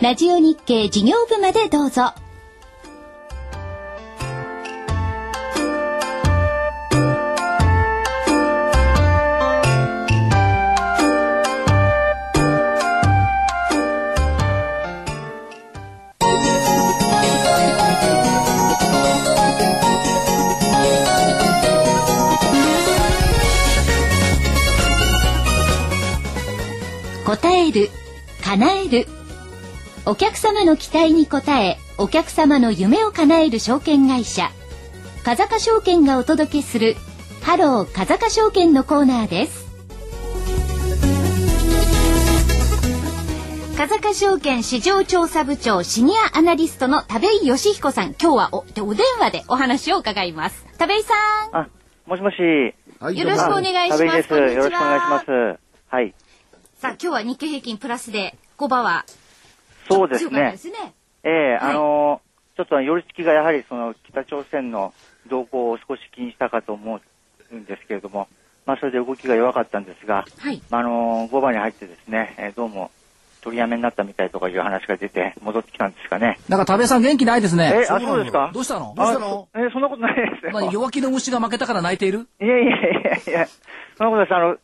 [0.00, 2.14] ラジオ日経事業部までどうぞ。
[27.68, 27.90] える、
[28.44, 29.06] 叶える。
[30.06, 34.50] お客様の期待に応え、お客様の夢を叶える証券会社、
[35.24, 36.96] 風賀証券がお届けする、
[37.42, 39.68] ハロー風賀証券のコーナーです。
[43.76, 50.66] 風賀証券市場調査部長シニアアナリストの田部井義彦さん、今日はおお電話でお話を伺います。
[50.78, 51.14] 田部井さ
[51.52, 51.56] ん。
[51.56, 51.68] あ、
[52.06, 52.36] もしもし。
[53.00, 54.28] はい、よろしくお願いします。
[54.28, 54.54] 田部井です。
[54.56, 55.58] よろしくお願いします。
[55.88, 56.14] はい。
[56.78, 59.04] さあ、今日は日経平均プラスで5番は
[59.90, 60.54] そうですね。
[60.56, 64.94] すねええーはい、あのー、ちょっと寄り付きがやはりその北朝鮮の
[65.28, 67.00] 動向を少し気にしたかと思
[67.50, 68.28] うんですけれども、
[68.64, 72.92] まあそれで動きが弱かったんですが、はい、まあ、あのー、5番に入ってですね、えー、どうも
[73.40, 76.38] 取りやめになったみたいとかいう話が出て戻ってきたんですかね。
[76.48, 77.72] なんか田部さん元気ないですね。
[77.74, 78.52] え、あ、そうですか？
[78.54, 78.94] どうしたの？
[78.96, 79.48] どうしたの？
[79.56, 80.70] え、そんなことないですよ。
[80.70, 82.28] 弱気の虫が負けたから泣いている？
[82.40, 83.48] いやいやいやいや、
[83.96, 84.34] そんなことです。
[84.36, 84.56] あの、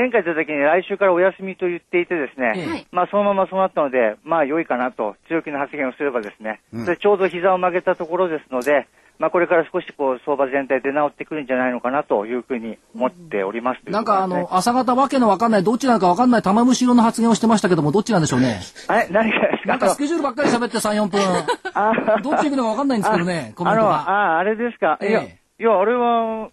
[0.00, 8.86] 前回出た時に来週からお休みと言っていてですね、まあそのままそうなったので、まあ良いかなと強気の発言をすればですね、うん、それちょうど膝を曲げたところですので、
[9.18, 18.60] まあこれから少しこう相場全体出直ってくるんじゃないのかなというふうに思っております、ね、なんかあの、朝方わけのわかんない、どっちなのかわかんない玉虫色の発言をしてましたけども、どっちなんでしょうね。
[18.88, 22.22] え、何がですかなんかスケジュールばっかり喋って3、4分。
[22.22, 23.90] どっち行くのかわかんないんですけどね、コメントが。
[23.90, 24.96] ああ、あれですか？
[25.02, 26.48] ええ、いや、いや、あれは、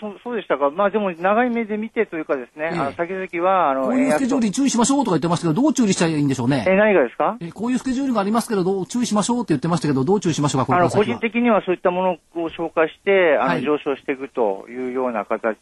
[0.00, 6.64] そそうでしたか、まあでも長い目で見てというかですね、ええ、あの先々はあのこういうスケジュールに注意しましょうとか言ってましたけど、どう注意したらいいんでしょうね。
[6.66, 7.36] え何がですか？
[7.40, 12.02] えこういうスケジュールがありますけど、どう注意しましょうって言ってましたけど、どう注意しましょうか、あの個人的にはそういったも
[12.34, 15.56] のを紹介して、あの、はい、上昇していくというような形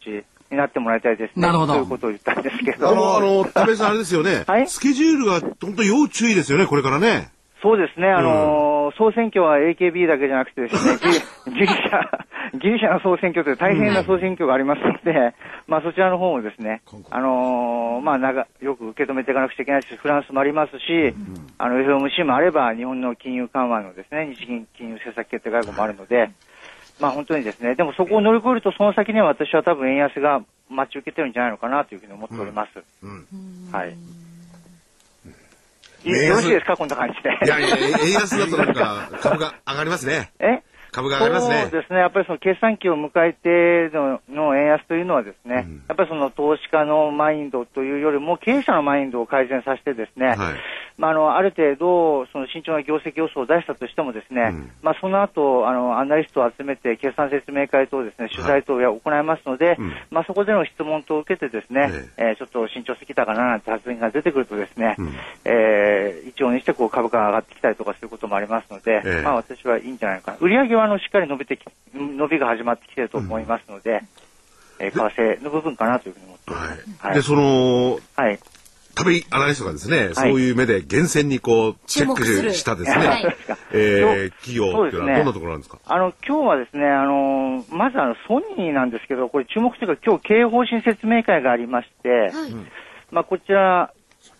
[0.51, 1.41] になってもらいたいですね。
[1.45, 1.73] なるほど。
[1.73, 2.89] ということを言ったんですけど。
[2.89, 4.43] あの、あの、 田部さんあれですよね。
[4.47, 4.67] はい？
[4.67, 7.29] スケジュールが本当要注意ですよね、これからね。
[7.61, 10.97] そうですね、あのーうん、総選挙は AKB だけじゃなくてですね、
[11.51, 11.77] ギリシャ、
[12.53, 15.33] ギリシャの総選挙という大変な総選挙がありますので、うん、
[15.67, 26.31] まあそちらの方もですね、あのー、まあ長、よく受け止めていかなくちゃいけないし、フランスもありますし、うん、あの、FOMC もあれば、日本の金融緩和のですね、日銀金融政策決定会合もあるので、
[26.99, 32.83] まあ本当にですね、でもそこを乗り越えると、その先には私は多分円安が待ち受けてるんじゃないのかなというふうに思っております。
[33.71, 33.95] はい。
[36.03, 37.29] よろしいですか、こんな感じで。
[37.45, 40.31] いやいや、円安だとなんか、株が上がりますね。
[40.39, 40.61] え？
[40.91, 41.61] 株が上がりますね。
[41.71, 41.99] そうですね。
[41.99, 50.37] やっぱりその決算期を迎えてのの円安というのはですね、うん、やっぱりその投資家のマインドというよりも経営者のマインドを改善させてですね、はい、
[50.99, 59.77] まあ、あの、ある程度、その慎重な業績予想を出したとしてもですね、うん、まあ、その後、あの、アナリストを集めて決算説明会等ですね、取材等を行いますので、はい
[60.11, 62.31] まあ、そこでの質問等を受けてですね、ええ。
[62.33, 65.13] ー、ちょっと慎重すぎたかななんて発言が出てくるとですね、うん、
[65.45, 70.37] えー、一応にしてこう株価が上がってきたりとかすることもありますので、えまあ、私はいいんじゃないかな。
[70.41, 74.03] 売上はあの、しっかり伸びてき、伸びが始まってきていると思いますので、
[74.79, 77.07] うん、えー、為替の部分かなというふうに思っています。
[77.07, 78.39] はい、で、その、はい。
[78.95, 83.35] 旅井アナリストがですね、はい、そういう目で厳選にこうチェックしたですね、はい、
[83.71, 85.77] えー、企業っていうのはどんなところなんですか？
[85.77, 92.31] すね、あの今日はですね、あのまずあのソニーなんですけど、これ注目というか今日経営方針説明会がありまして、はい、
[93.11, 93.93] まあこちら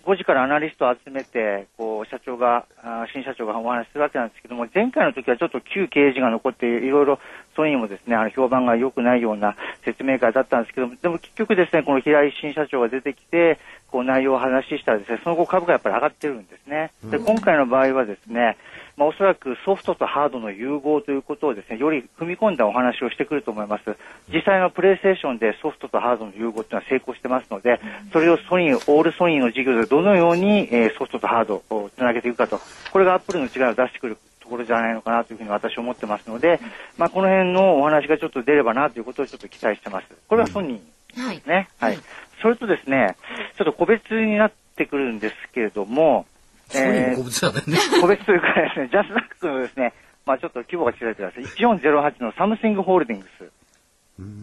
[0.06, 2.66] 5時からアナリストを集めて、こう、社長が、
[3.14, 7.20] 新社長がお話しするわけなんですけども、前回の時はちょっと旧経営陣が残って、いろいろ、
[7.56, 13.60] ソニーもですね、あの、評判が良くないような説明会だったんですけども、でも結局ですね、この平井新社長が出てきて、
[13.91, 16.91] こう、内容を話したらですね、その後株価やっぱり上がってるんですね。
[17.06, 18.58] で、今回の場合はですね、
[18.99, 23.95] まあ、おそらくソフトとハードの融合ということをですね、より踏み込んだお話をしてくると思います。
[24.32, 27.80] 実際のプレイステーションでソフトとハードの融合というのは成功してますので、
[28.12, 32.60] それをソニー、オールソニーの事業でどのように、えー、ソフトとハードをつなげていくかと、
[32.91, 36.60] これがアップルの違いを出してくるところじゃないのかなというふうに私は思ってますので、
[36.98, 40.08] まあ、この辺のお話がちょっと出ればなということをちょっと期待してます。
[40.27, 41.70] これはソニーですね。
[41.80, 41.94] はい。
[41.94, 42.00] はい。
[42.42, 43.16] それとですね、
[43.58, 46.26] ちょっと個別になってくるんですけれども、
[46.70, 47.62] ソニーも個別だよね。
[48.02, 49.94] 個別というかですね、ジャスダックのですね、
[50.26, 51.44] まあちょっと規模が違いてください。
[51.44, 53.26] 1408のサムシングホールディング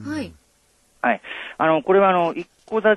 [0.05, 0.09] ス。
[0.09, 0.33] はい。
[1.03, 1.21] はい。
[1.59, 2.97] あの、これはあの、一戸建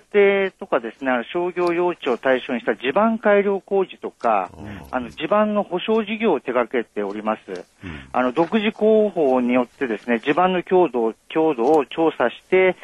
[0.50, 4.50] てとかですね、あの商業用地を対象にした地盤改良工事とか、
[4.90, 7.66] あの、地盤の保証事業を手掛けております。
[8.12, 12.76] あの、独自広報によってですね、地盤の強度を、強度を調査して、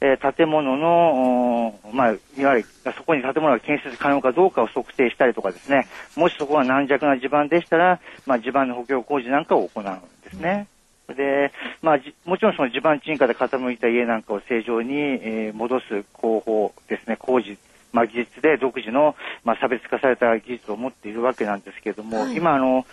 [0.00, 9.84] えー建物の、まあ、いわゆる、そこに建物が建設可能かどうかを測定したりとかですね、もしそこが軟弱な地盤でしたら、まあ、地盤の補強工事なんかを行うん
[10.24, 10.66] ですね。
[11.08, 17.58] で、まあ、じもちろんその地盤沈下で傾いた家なんかを正常に、えー戻す工法ですね、工事、
[17.92, 22.86] まあ、技術で独自の、まあ、差別化された技術を持っているわけなんですけれども、今あの、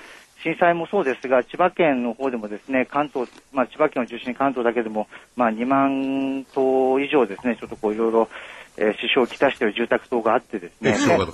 [0.44, 8.30] 震災もそうですが、千葉県の方でもですね、関東、まあ、千葉県を中心に関東だけでも、まあ、2万棟以上ですね、ちょっとこういろいろ、
[8.80, 10.92] えー支障をきたしている住宅棟があってですね。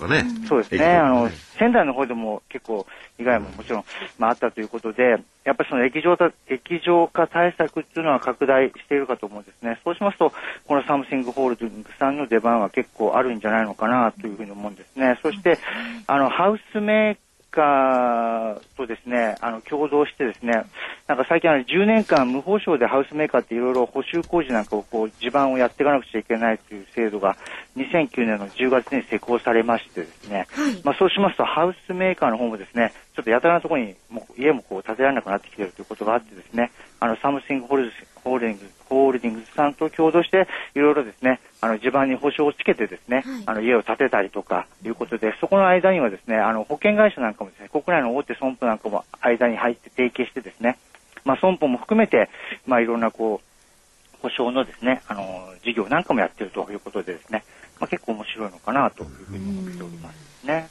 [0.08, 0.24] ね。
[0.48, 0.86] そうですね。
[0.86, 1.30] あの、
[1.60, 2.88] 仙台の方でも結構
[3.18, 3.84] 被害ももちろん、
[4.18, 9.78] まあ、あったということで、やっぱりその液状化、液状化対策っていうのは拡大しているかと思うんですね。
[9.84, 10.32] そうしますと、
[10.66, 15.20] このサムシングホールディングスさんの出番は結構あるんじゃないのかなというふうに思うんですね。
[15.22, 15.60] そして、
[16.08, 17.18] あの、ハウスメー
[17.54, 20.64] カーとですね、あの、共同してですね、
[21.08, 27.38] なんか最近あの10年間無報償でハウスメーカーっていろいろ補修工事なんかをこう地盤をやっていかなくちゃいけないという制度が
[27.78, 30.48] 2009年の10月に施行されましてですね、
[30.84, 37.84] まあそうしますとハウスメーカーの方もですね、ちょっとやたらなところにもう家もこう建てられなくなってきているということがあってですね、あのサムシングホール
[38.40, 50.78] ディングスホールディングスさんと共同していろいろですね、あの地盤に保証をつけてですね、あの家を建てたりとかいうことで、そこの間にはですね、あの保険会社なんかもですね、国内の大手損保なんかも間に入って提携してですね、
[51.26, 52.30] まあ損保も含めて、
[52.66, 57.44] まあいろんなこう、保証のですね、あの、事業なんかもやってるということでですね、
[57.80, 60.70] まあ結構面白いのかなというふうに思っておりますね。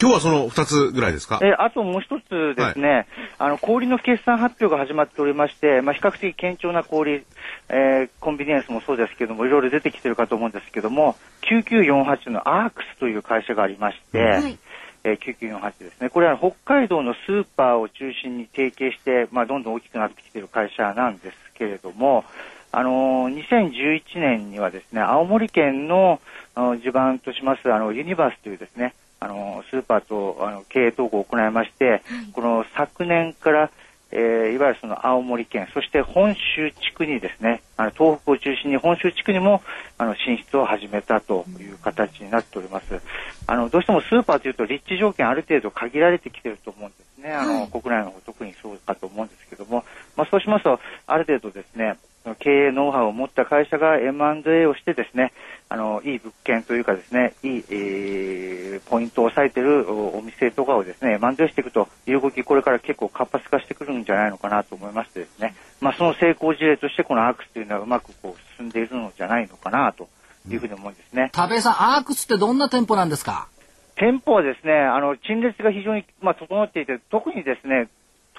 [0.00, 1.40] 今日はその2つぐらいですか？
[1.42, 3.06] えーあともう一つですね、
[3.38, 7.24] あの、氷の決算発表が始まっておりまして、まあ、比較的堅調な氷、
[7.68, 11.16] えーコンビニエンスもそうですけども、いろいろ出てきてるかと思うんですけども、
[11.50, 14.58] 9948のアークスという会社がありまして、はい。
[15.04, 16.10] えー9948ですね。
[16.10, 22.24] これは北海道のスーパーを中心に提携して、まあ、どんどん大きくなってきている会社なんですけれども、
[22.70, 26.20] あのー2011年にはですね、青森県の
[26.54, 32.02] あの地盤とします、あの、ユニバースというですね、あの、スーパーとあの経営統合を行いまして、
[32.32, 33.70] この昨年から、
[34.10, 39.60] えーいわゆるその青森県、そして本州地区にですね、あの東北を中心に本州地区にも
[39.98, 43.00] あの進出を始めたという形になっております。
[43.46, 47.32] あの、どうしてもスーパーというと立地条件ある程度限られてきてると思うんですね。
[47.34, 49.84] あの、国内の方特にそうかと思うんですけども、
[50.16, 51.96] まあそうしますと、ある程度ですね、
[52.40, 55.32] 経営ノウハウを持った会社が M&A をしてですね、
[55.70, 70.08] あの、いい物件というかですね、いい、えーポイントを抑えてるおお店とかをですね、M&A していくという動き、これから結構活発化してくるんじゃないのかなと思いましてですね、まあその成功事例としてこのアークスというのはうまくこう進んでいるのじゃないのかなと
[70.48, 71.30] いうふうに思うんですね。
[71.32, 73.48] 田部さん、アークスってどんな店舗なんですか？
[73.96, 77.88] 店舗はですね、あの、陳列が非常に、まあ、整っていて、特にですね、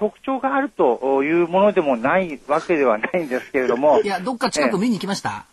[0.00, 5.44] 特徴があるというものでもないわけではないんですけれども、 いや、どっか近く見に行きました、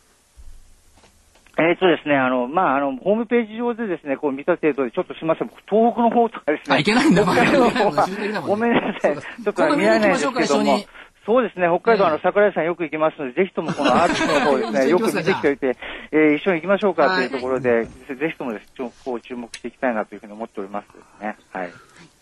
[1.60, 6.82] えっとですね、あの、まあ、あの、ホームページ上でですね、こう見た程度で、ちょっとすみません、僕東北の方とかですね。
[6.84, 9.18] けないんだごめんなさい。
[9.18, 10.80] ちょっと見られないんですけども。
[11.26, 12.22] そうですね、北海道、あの、ええ。
[12.24, 15.78] 桜井さんよく行きますので、ぜひともこのアーチの方ですね、 よく見てきておいて、
[16.14, 18.68] えー一緒に行きましょうかというところで、ぜひともです。
[19.04, 21.36] こう注目していきたいなというふうに思っておりますね。
[21.52, 21.74] はい。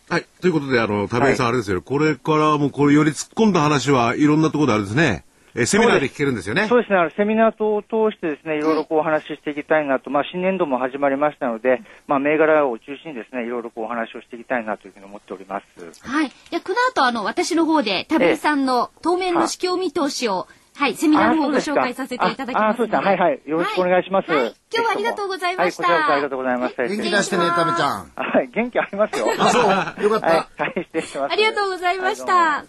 [0.10, 0.26] はい。
[0.42, 5.26] ということで、あの、田部さんあれですよ、これからもこれより突っ込んだ話はいろんなところであるんですね。
[5.56, 6.68] えーセミナーで聞けるんですよね。
[6.68, 15.66] そうですね、あのセミナー等を通してですね、いろいろこうお話ししていきたいなと、まあ新年度も始まりましたので、まあ銘柄を中心にですね、いろいろこうお話をしていきたいなというふうに思っております。
[16.02, 16.32] はい。
[16.52, 20.48] で、この後、あの、私の方で、田部さんの当面の指標見通しを、
[20.78, 23.08] はい、セミナーの方をご紹介させていただきますあ、そうですか。
[23.08, 23.42] はいはい。
[23.46, 24.30] よろしくお願いします。
[24.30, 26.84] はいはい今日はありがとうございましたはい、こちらこそありがとうございました。
[26.84, 28.12] 元気出してね、タメちゃん。
[28.16, 29.28] はい、元気ありますよ。
[29.38, 29.60] あ、そ
[30.02, 30.04] う。
[30.04, 30.28] よかった。
[30.28, 31.32] はい、はい、失礼します。
[31.32, 32.66] ありがとうございました。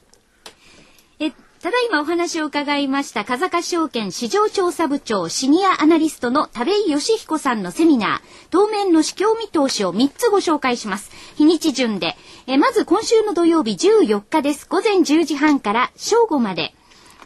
[1.19, 11.11] え、ただいまお話を伺いました、風賀証券市場調査部長シニアアナリストの田部井義彦さんのセミナー、当面の市況見通しを3つご紹介します。
[11.35, 12.15] 日にち順で。
[12.47, 14.69] え、まず今週の土曜日14日です。
[14.69, 16.73] 午前10時半から正午まで。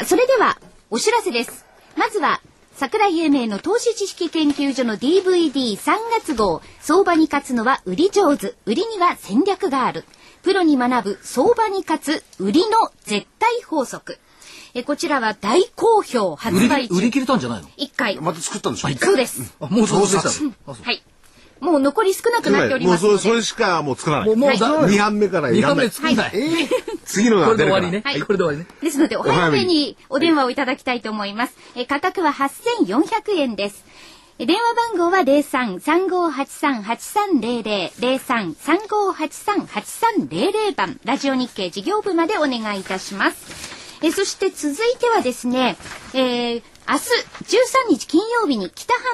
[0.00, 1.66] さあ、それでは、お知らせです。
[1.96, 2.40] まずは、
[2.74, 5.76] 桜井英明の投資知識研究所の DVD3
[6.18, 10.04] 月号、相場に勝つのは売り上手、売りには戦略がある。
[10.42, 14.18] プロに学ぶ相場に勝つ売りの絶対法則。
[14.72, 18.16] えこちらは大好評発売り売り切れたんじゃないの？1回。
[18.20, 18.88] また作ったんでしょ？
[18.88, 19.54] そうです。
[19.60, 21.02] あ、もうそうでしはい。
[21.60, 23.18] もう残り少なくなっておりますので。
[23.18, 24.28] それしかもう作らない。
[24.28, 26.32] もう、もうだ、二班目から二いらない番目作んない。
[27.04, 27.70] 次のこれでが出るから。
[27.70, 28.02] 終わりね。
[28.04, 28.66] はいこれで終わりね。
[28.82, 31.54] ですので、お早めにお電話をいただきたいと思います。
[31.76, 33.84] え価格は8400円です。
[34.38, 34.62] え電話
[34.94, 44.00] 番号は03-3583-8300、03-3583-8300番、ラジオ日経事業部までお願いいたします。
[44.02, 45.76] えそして続いてはですね、
[46.14, 47.02] えー、明日
[47.90, 49.04] 13日金曜日に北浜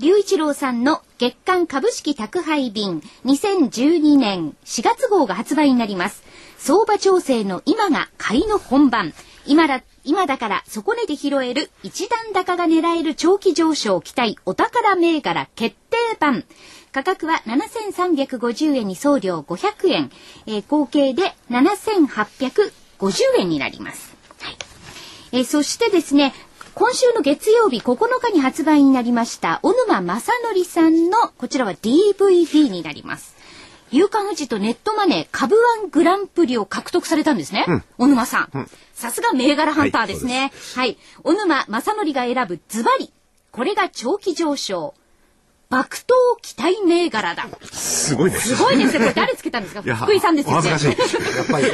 [0.00, 6.22] 隆一郎さんの月間株式宅配便2012年4月号が発売になります。
[6.58, 9.14] 相場調整の今が買いの本番。
[9.46, 16.44] 今だ、今だから底値で拾える一段高が狙える長期上昇期待お宝銘柄決定版。
[16.92, 20.10] 価格は7350円に送料500円。
[20.46, 22.72] えー合計で7850
[23.38, 24.14] 円になります。
[24.40, 24.56] はい。
[25.32, 26.34] えーそしてですね、
[26.78, 33.34] 今週の月曜日9日に発売になりました、小沼正則さんの、こちらは DVD になります。
[33.90, 37.64] 夕刊富士とネットマネー株ワングランプリを獲得されたんですね。
[37.96, 38.68] 小沼さん。
[38.92, 40.52] さすが銘柄ハンターですね。
[40.74, 40.98] はい。
[41.22, 43.10] 小沼正則が選ぶズバリ。
[43.52, 44.92] これが長期上昇。
[45.68, 47.48] 爆投期待銘柄だ。
[47.72, 48.38] すごいね。
[48.38, 48.98] すごいですね。
[49.00, 49.82] これ誰つけたんですか？
[49.96, 50.68] 福井さんですよね。
[50.68, 51.36] お恥ずかしい。
[51.36, 51.66] やっぱり。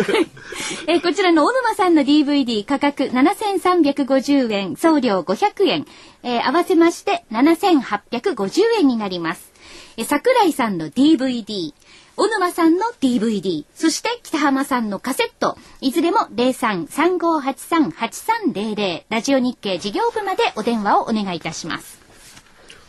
[0.88, 5.86] えーこちらの小沼さんの DVD 価格7350円、送料500円、
[6.22, 9.52] えー合わせまして7850円になります。
[9.98, 11.74] えー桜井さんの DVD、
[12.16, 22.01] 小沼さんの DVD、そして北浜さんのカセット、いずれも03-3583-8300、ラジオ日経事業部までお電話をお願いいたします。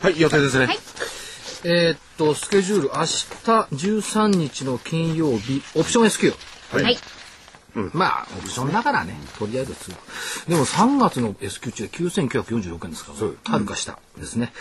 [0.04, 0.66] はい、予定ですね。
[0.66, 0.78] はい
[1.66, 3.06] えーっと、スケジュール、明日
[4.04, 6.34] 13日の金曜日、オプション S q
[6.74, 6.98] はい。
[7.94, 9.92] まあ、オプションだからね、とりあえず通
[10.50, 14.52] でも3月の S q 値で9946円ですから、はるか下ですね。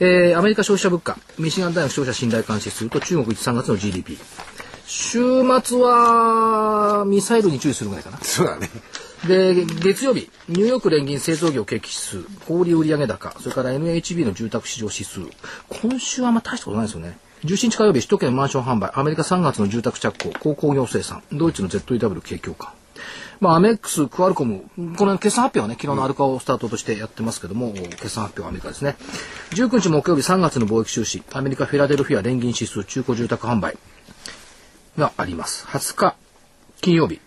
[0.00, 4.18] えーアメリカ消費者物価、ミシガン大学消費者信頼監視すると中国1、3月の GDP。
[4.84, 5.20] 週
[5.62, 8.18] 末は、ミサイルに注意するぐらいかな。
[8.18, 8.68] そうだね。
[9.26, 15.20] で、月曜日、ニューヨーク連銀製造業景気指数、小売売上高、それから NHB の住宅市場指数。
[15.68, 17.18] 今週はあんま大したことないですよね。
[17.44, 22.72] 17日火曜日、首都圏マンション販売、アメリカ3月の住宅着工、高工業生産、ドイツの ZEW 景況感。
[23.40, 24.64] まあ、アメックス、クアルコム、
[24.96, 28.96] この決算発表はね、昨日のアルカをスタートとしてやってますけども、決算発表はアメリカですね。
[29.50, 33.78] 19日木曜日、3月の貿易収支、アメリカフィラデルフィア連銀指数、中古住宅販売
[34.96, 35.66] があります。
[35.66, 36.16] 20日、
[36.80, 37.20] 金曜日、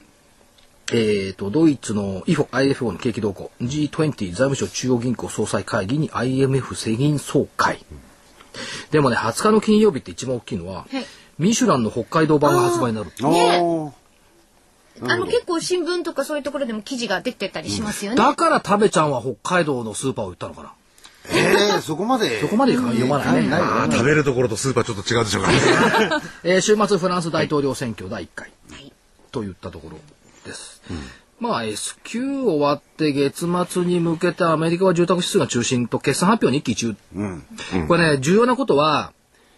[0.91, 7.83] えー、と、ドイツの IFO、IFO の景気動向、G20 財務省中央銀行総裁会議に IMF 世銀総会。
[8.91, 11.05] でもね、20日の金曜日って一番大きいのは、はい
[11.41, 13.09] ミシュランの北海道版が発売になる。
[13.23, 13.91] おー
[15.01, 18.17] あの、結構新聞とかそういうところでも記事が出てたりしますよね。
[18.17, 20.73] だから食べちゃんは北海道のスーパーを売ったのかな。
[21.29, 22.39] えー、そこまで？
[22.41, 23.49] そこまで読まないね。
[23.49, 26.25] ないまあ、食べるところとスーパーちょっと違うでしょうからね。
[26.43, 28.51] えー週末フランス大統領選挙第1回、
[29.31, 29.97] といったところ
[30.45, 30.81] です。
[31.39, 36.95] まあ S q 終わって月末に向けてアメリカは住宅指数が中心と決算発表に一喜一憂。
[37.87, 39.11] これね、重要なことは、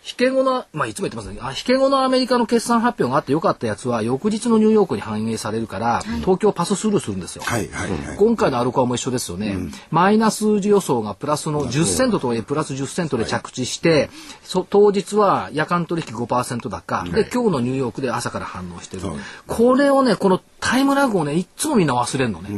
[0.06, 1.38] 引け後の、まあ、いつも言ってますね。
[1.42, 7.44] あ、引け後のアメリカの決算発表があって良かったやつは、翌日のニューヨークに反映されるから、東京パススルーするんですよ。
[7.46, 8.18] はいはいはい。
[8.18, 9.58] 今回のアルコアも一緒ですよね。
[9.92, 14.10] マイナス予想がプラスの10セントとはいえプラス10セントで着地して、
[14.44, 19.04] そ当日は夜間取引5%高、で、今日のニューヨークで朝から反応してる。
[19.48, 22.50] これをね、このタイムラグをね、いっつもみんな忘れるのね。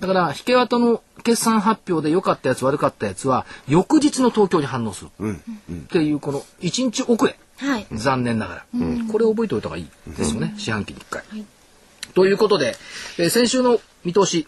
[0.00, 5.10] だから、引け跡の決算発表で良かったやつ悪かったやつは、翌日の東京に反応する。
[5.30, 7.38] っていう、この1日遅れ。
[7.58, 7.86] はい。
[7.92, 8.64] 残念ながら、
[9.10, 9.88] これを覚えておいた方がいい。
[10.16, 11.22] ですよね、四半期に1回。
[12.14, 12.76] ということで、
[13.18, 14.46] えー先週の見通し。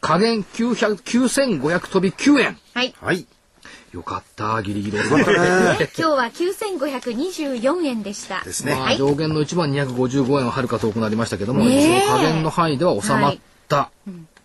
[0.00, 2.58] 加減900 9500飛び9円。
[2.74, 2.92] はい。
[3.00, 3.24] はい。
[3.92, 4.60] よかった。
[4.62, 4.98] ギリギリ。
[4.98, 8.42] で今日は9524円でした。
[8.42, 8.74] ですね。
[8.74, 8.96] まあ、はい。
[8.96, 11.98] 上限の1万255円ははるか遠くなりましたけども、ねえ。
[12.00, 13.36] 一応加減の範囲では収まっ
[13.68, 13.90] た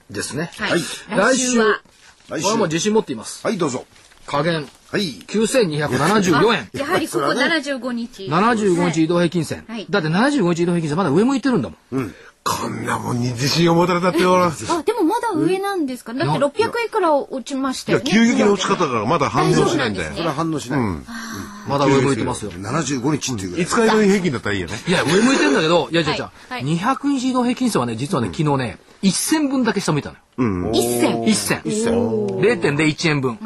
[0.10, 0.82] ですね、はい。
[1.10, 1.82] 来週は
[2.30, 3.86] 来これはもう自信持っていますはい、どうぞ。
[4.26, 5.20] 加減はい。
[5.28, 8.24] 9274円やはりここ75日。
[8.26, 14.42] 75日移動平均線、はいだって75日移動平均線まだ上向いてるんだもんこんなもんに自信を持たれたってよ。
[14.42, 14.52] あ、
[14.86, 16.14] でもまだ上なんですか？
[16.14, 18.12] だって600円から落ちましたいや、よね。
[18.12, 20.16] 急激な落ち方だからまだ反応しないんだよ大丈夫なんです。
[20.16, 20.80] これは反応しない。
[21.68, 23.66] まだ上向いてますよ75日っていうぐらい。
[23.66, 24.74] 5日移動平均だったらいいよね。
[24.88, 30.72] いや、上向いてんだけど、いや、じゃじゃはい200日移動平均線はね、実はね、昨日ね、1000分だけ下向いたのよ。
[30.72, 31.24] 一銭。
[31.24, 31.62] 1銭。
[31.64, 33.40] 0.01円分。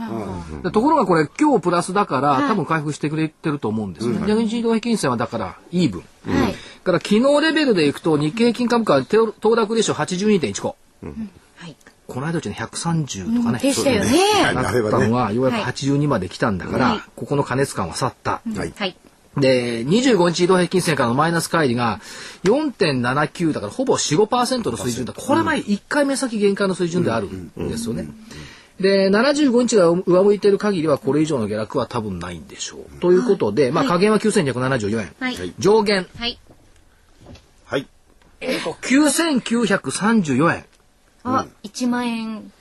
[0.63, 4.19] でところがこれ、今日プラスだから、多分回復してくれてると思うんですよね。
[4.25, 6.01] 200日移動平均線はだから、イーブン。
[6.33, 6.55] はい。
[6.83, 9.97] から昨日レベルでいくと、日経平均株価は手を騰落レーション
[10.39, 10.67] 82.15。
[10.67, 11.75] はい。
[12.07, 13.59] この間うちね、130とかね。
[13.59, 14.11] でしたよね。
[14.53, 18.41] だったのが、ようやく82まで来たんだから、はいここの加熱感は去った。
[18.55, 18.73] はい。
[18.75, 18.95] はい。
[19.37, 22.01] で、25日移動平均線からのマイナス乖離が
[22.43, 25.13] 4.79だからほぼ4、5%の水準だ。
[25.13, 28.09] これは1回目先限界の水準であるんですよね。
[28.79, 32.99] で、75日が上向いてる限りはこれ以上の下落は多分ないんでしょう。
[32.99, 35.15] ということで、まあ加減は9274円。
[35.19, 35.53] はい。
[35.59, 36.39] 上限、はい。
[37.65, 37.87] はい。
[38.41, 40.65] えっと、9934円。
[41.23, 42.51] あ、1万円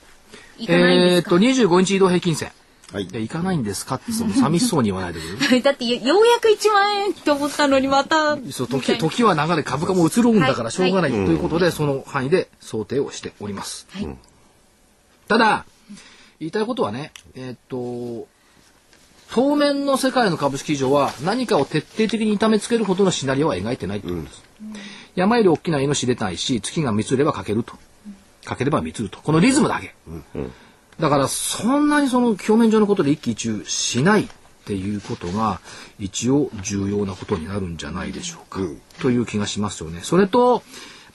[0.59, 1.37] いかないんですか？
[1.37, 2.53] えっと、25日移動平均線。
[2.93, 3.97] はいいや、行かないんですか？
[3.97, 5.63] って、その寂しそうに言わないでくれる？
[5.63, 8.37] だってようやく1万円と思ったのにまた。
[8.51, 13.87] そう時時は流れ株価も移るんだからしょうがないとはいいうことで、その範囲で想定をしております。
[13.93, 14.09] はい
[15.29, 15.65] ただ
[16.41, 18.27] 言いたいことはねえーっと
[19.33, 24.43] 当面の世界の株式市場は何かを徹底的に痛めつけるほどのシナリオは描いてないってことです。
[25.15, 27.75] 山より大きな命出ないし月が満ちればかけると
[28.45, 29.95] かければ満つるとこのリズムだけ。
[31.01, 34.29] だからそんなにその表面上のことで一喜一憂しないっ
[34.67, 35.61] ていうことが
[35.99, 38.61] 一応重要なことになるんじゃないでしょうか、
[39.01, 40.01] という気がしますよね。
[40.03, 40.63] それと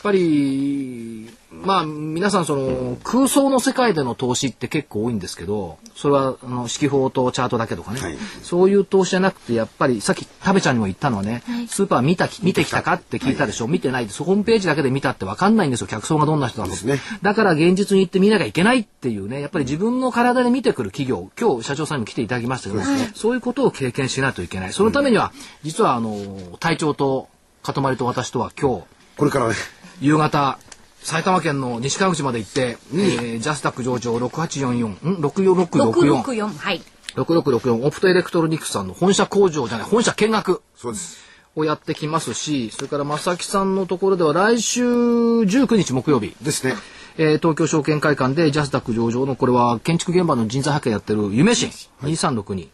[0.06, 8.18] ぱりまあ皆さんその空想の世界での投資って結構多いんですけどそれはあの指揮法とチャートだけとかね、はい。
[8.44, 12.84] そういう投資じゃなくてやっぱりさっき食べちゃんにも言ったのはね、スーパー見た見てきた。
[12.84, 15.88] かって聞いたでしょ、見てないですホームページだけで見たって分かんないんですよ。
[15.88, 17.00] 客層がどんな人なのか、ですね。
[17.24, 22.84] だから現実に行って見なきゃいけないっていうねやっぱり自分の体で見てくる企業今日社長さんにも来ていただきましたけど、
[23.16, 24.74] そういうことを経験しないといけない。
[24.74, 25.32] そのためには
[25.64, 27.28] 実はあの隊長と
[27.64, 29.56] 塊と私とは今日これからね。
[30.02, 30.60] 夕方
[31.02, 36.48] 埼玉県の西川口まで行って、えージャスタック上場6844ん6664 664。
[36.48, 36.82] はい。
[37.16, 41.24] 6664オプトエレクトロニクスさんの本社工場じゃない本社見学そうです。
[41.56, 46.74] をやってきますしそれから正木さんのところでは来週19日木曜日ですね。
[47.18, 51.70] えー東京証券会館でジャスダック上場のこれは建築現場の人材派遣やってる夢新
[52.02, 52.68] 2362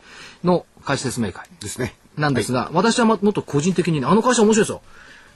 [0.44, 1.94] の会社説明会ですね。
[2.18, 4.82] なんですが、私はもっと個人的にねあの会社面白いですよ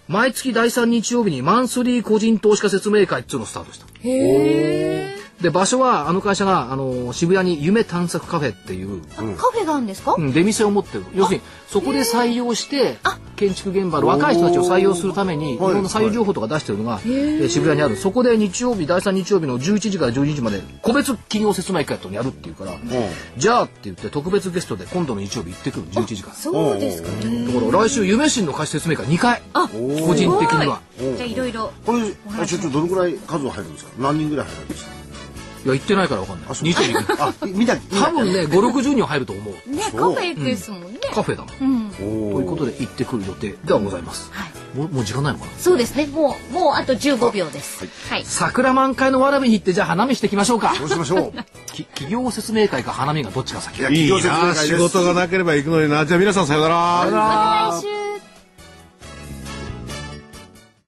[0.07, 3.87] 毎月第3日曜日にマンスリー個人投資家説明会っていうのをスタートした。
[5.41, 9.21] で場所はあの会社があの渋谷に夢探索カフェっていう、カ
[9.51, 10.15] フェがあるんですか？
[10.17, 11.05] うん出店を持ってる。
[11.13, 12.97] 要するにそこで採用して
[13.35, 15.59] 建築現場の若い人たちを採用するためにい。
[15.59, 17.97] ろんな採用情報とか出してるのが、えー渋谷にある。
[17.97, 22.71] そこで日曜日第3日曜日の11時から12時まで個別企業説明会っていうのをやるっていうから、
[23.37, 26.35] じゃあって言って特別ゲストで今度の日曜日行ってくる11時から。
[26.35, 27.09] そうですか。
[27.09, 27.15] だ
[27.69, 29.41] から来週夢新の会社説明会2回。
[29.53, 30.79] あ、個人的には。
[30.97, 31.73] じゃあいろいろ。
[31.85, 31.99] これ、
[32.41, 33.91] あ所長どのくらい数は入るんですか？
[33.99, 34.91] 何人ぐらい入るんですか？
[35.65, 36.49] いや行ってないから分かんない。
[36.53, 39.69] 日曜日あ、見た、多分ね560人は入ると思う。
[39.69, 40.99] ね、カフェですもんね。
[41.11, 41.55] カフェだもん。
[41.59, 41.91] うん。
[41.91, 44.31] ということで行ってくる予定ではございます、
[44.75, 45.51] もうもう時間ないのかな？
[45.57, 46.05] そうですね。
[46.05, 47.87] もう、もうあと15秒です。
[48.09, 48.25] はい。
[48.25, 50.75] 桜満開のわらびに行ってじゃあ花見していきましょうか。
[50.77, 51.33] どうしましょう。
[51.73, 53.79] き企業説明会か花見がどっちが先？
[53.79, 56.05] いやいい企業説仕事がなければ行くのにな。
[56.05, 56.75] じゃあ皆さんさよなら。
[56.75, 58.34] また来週。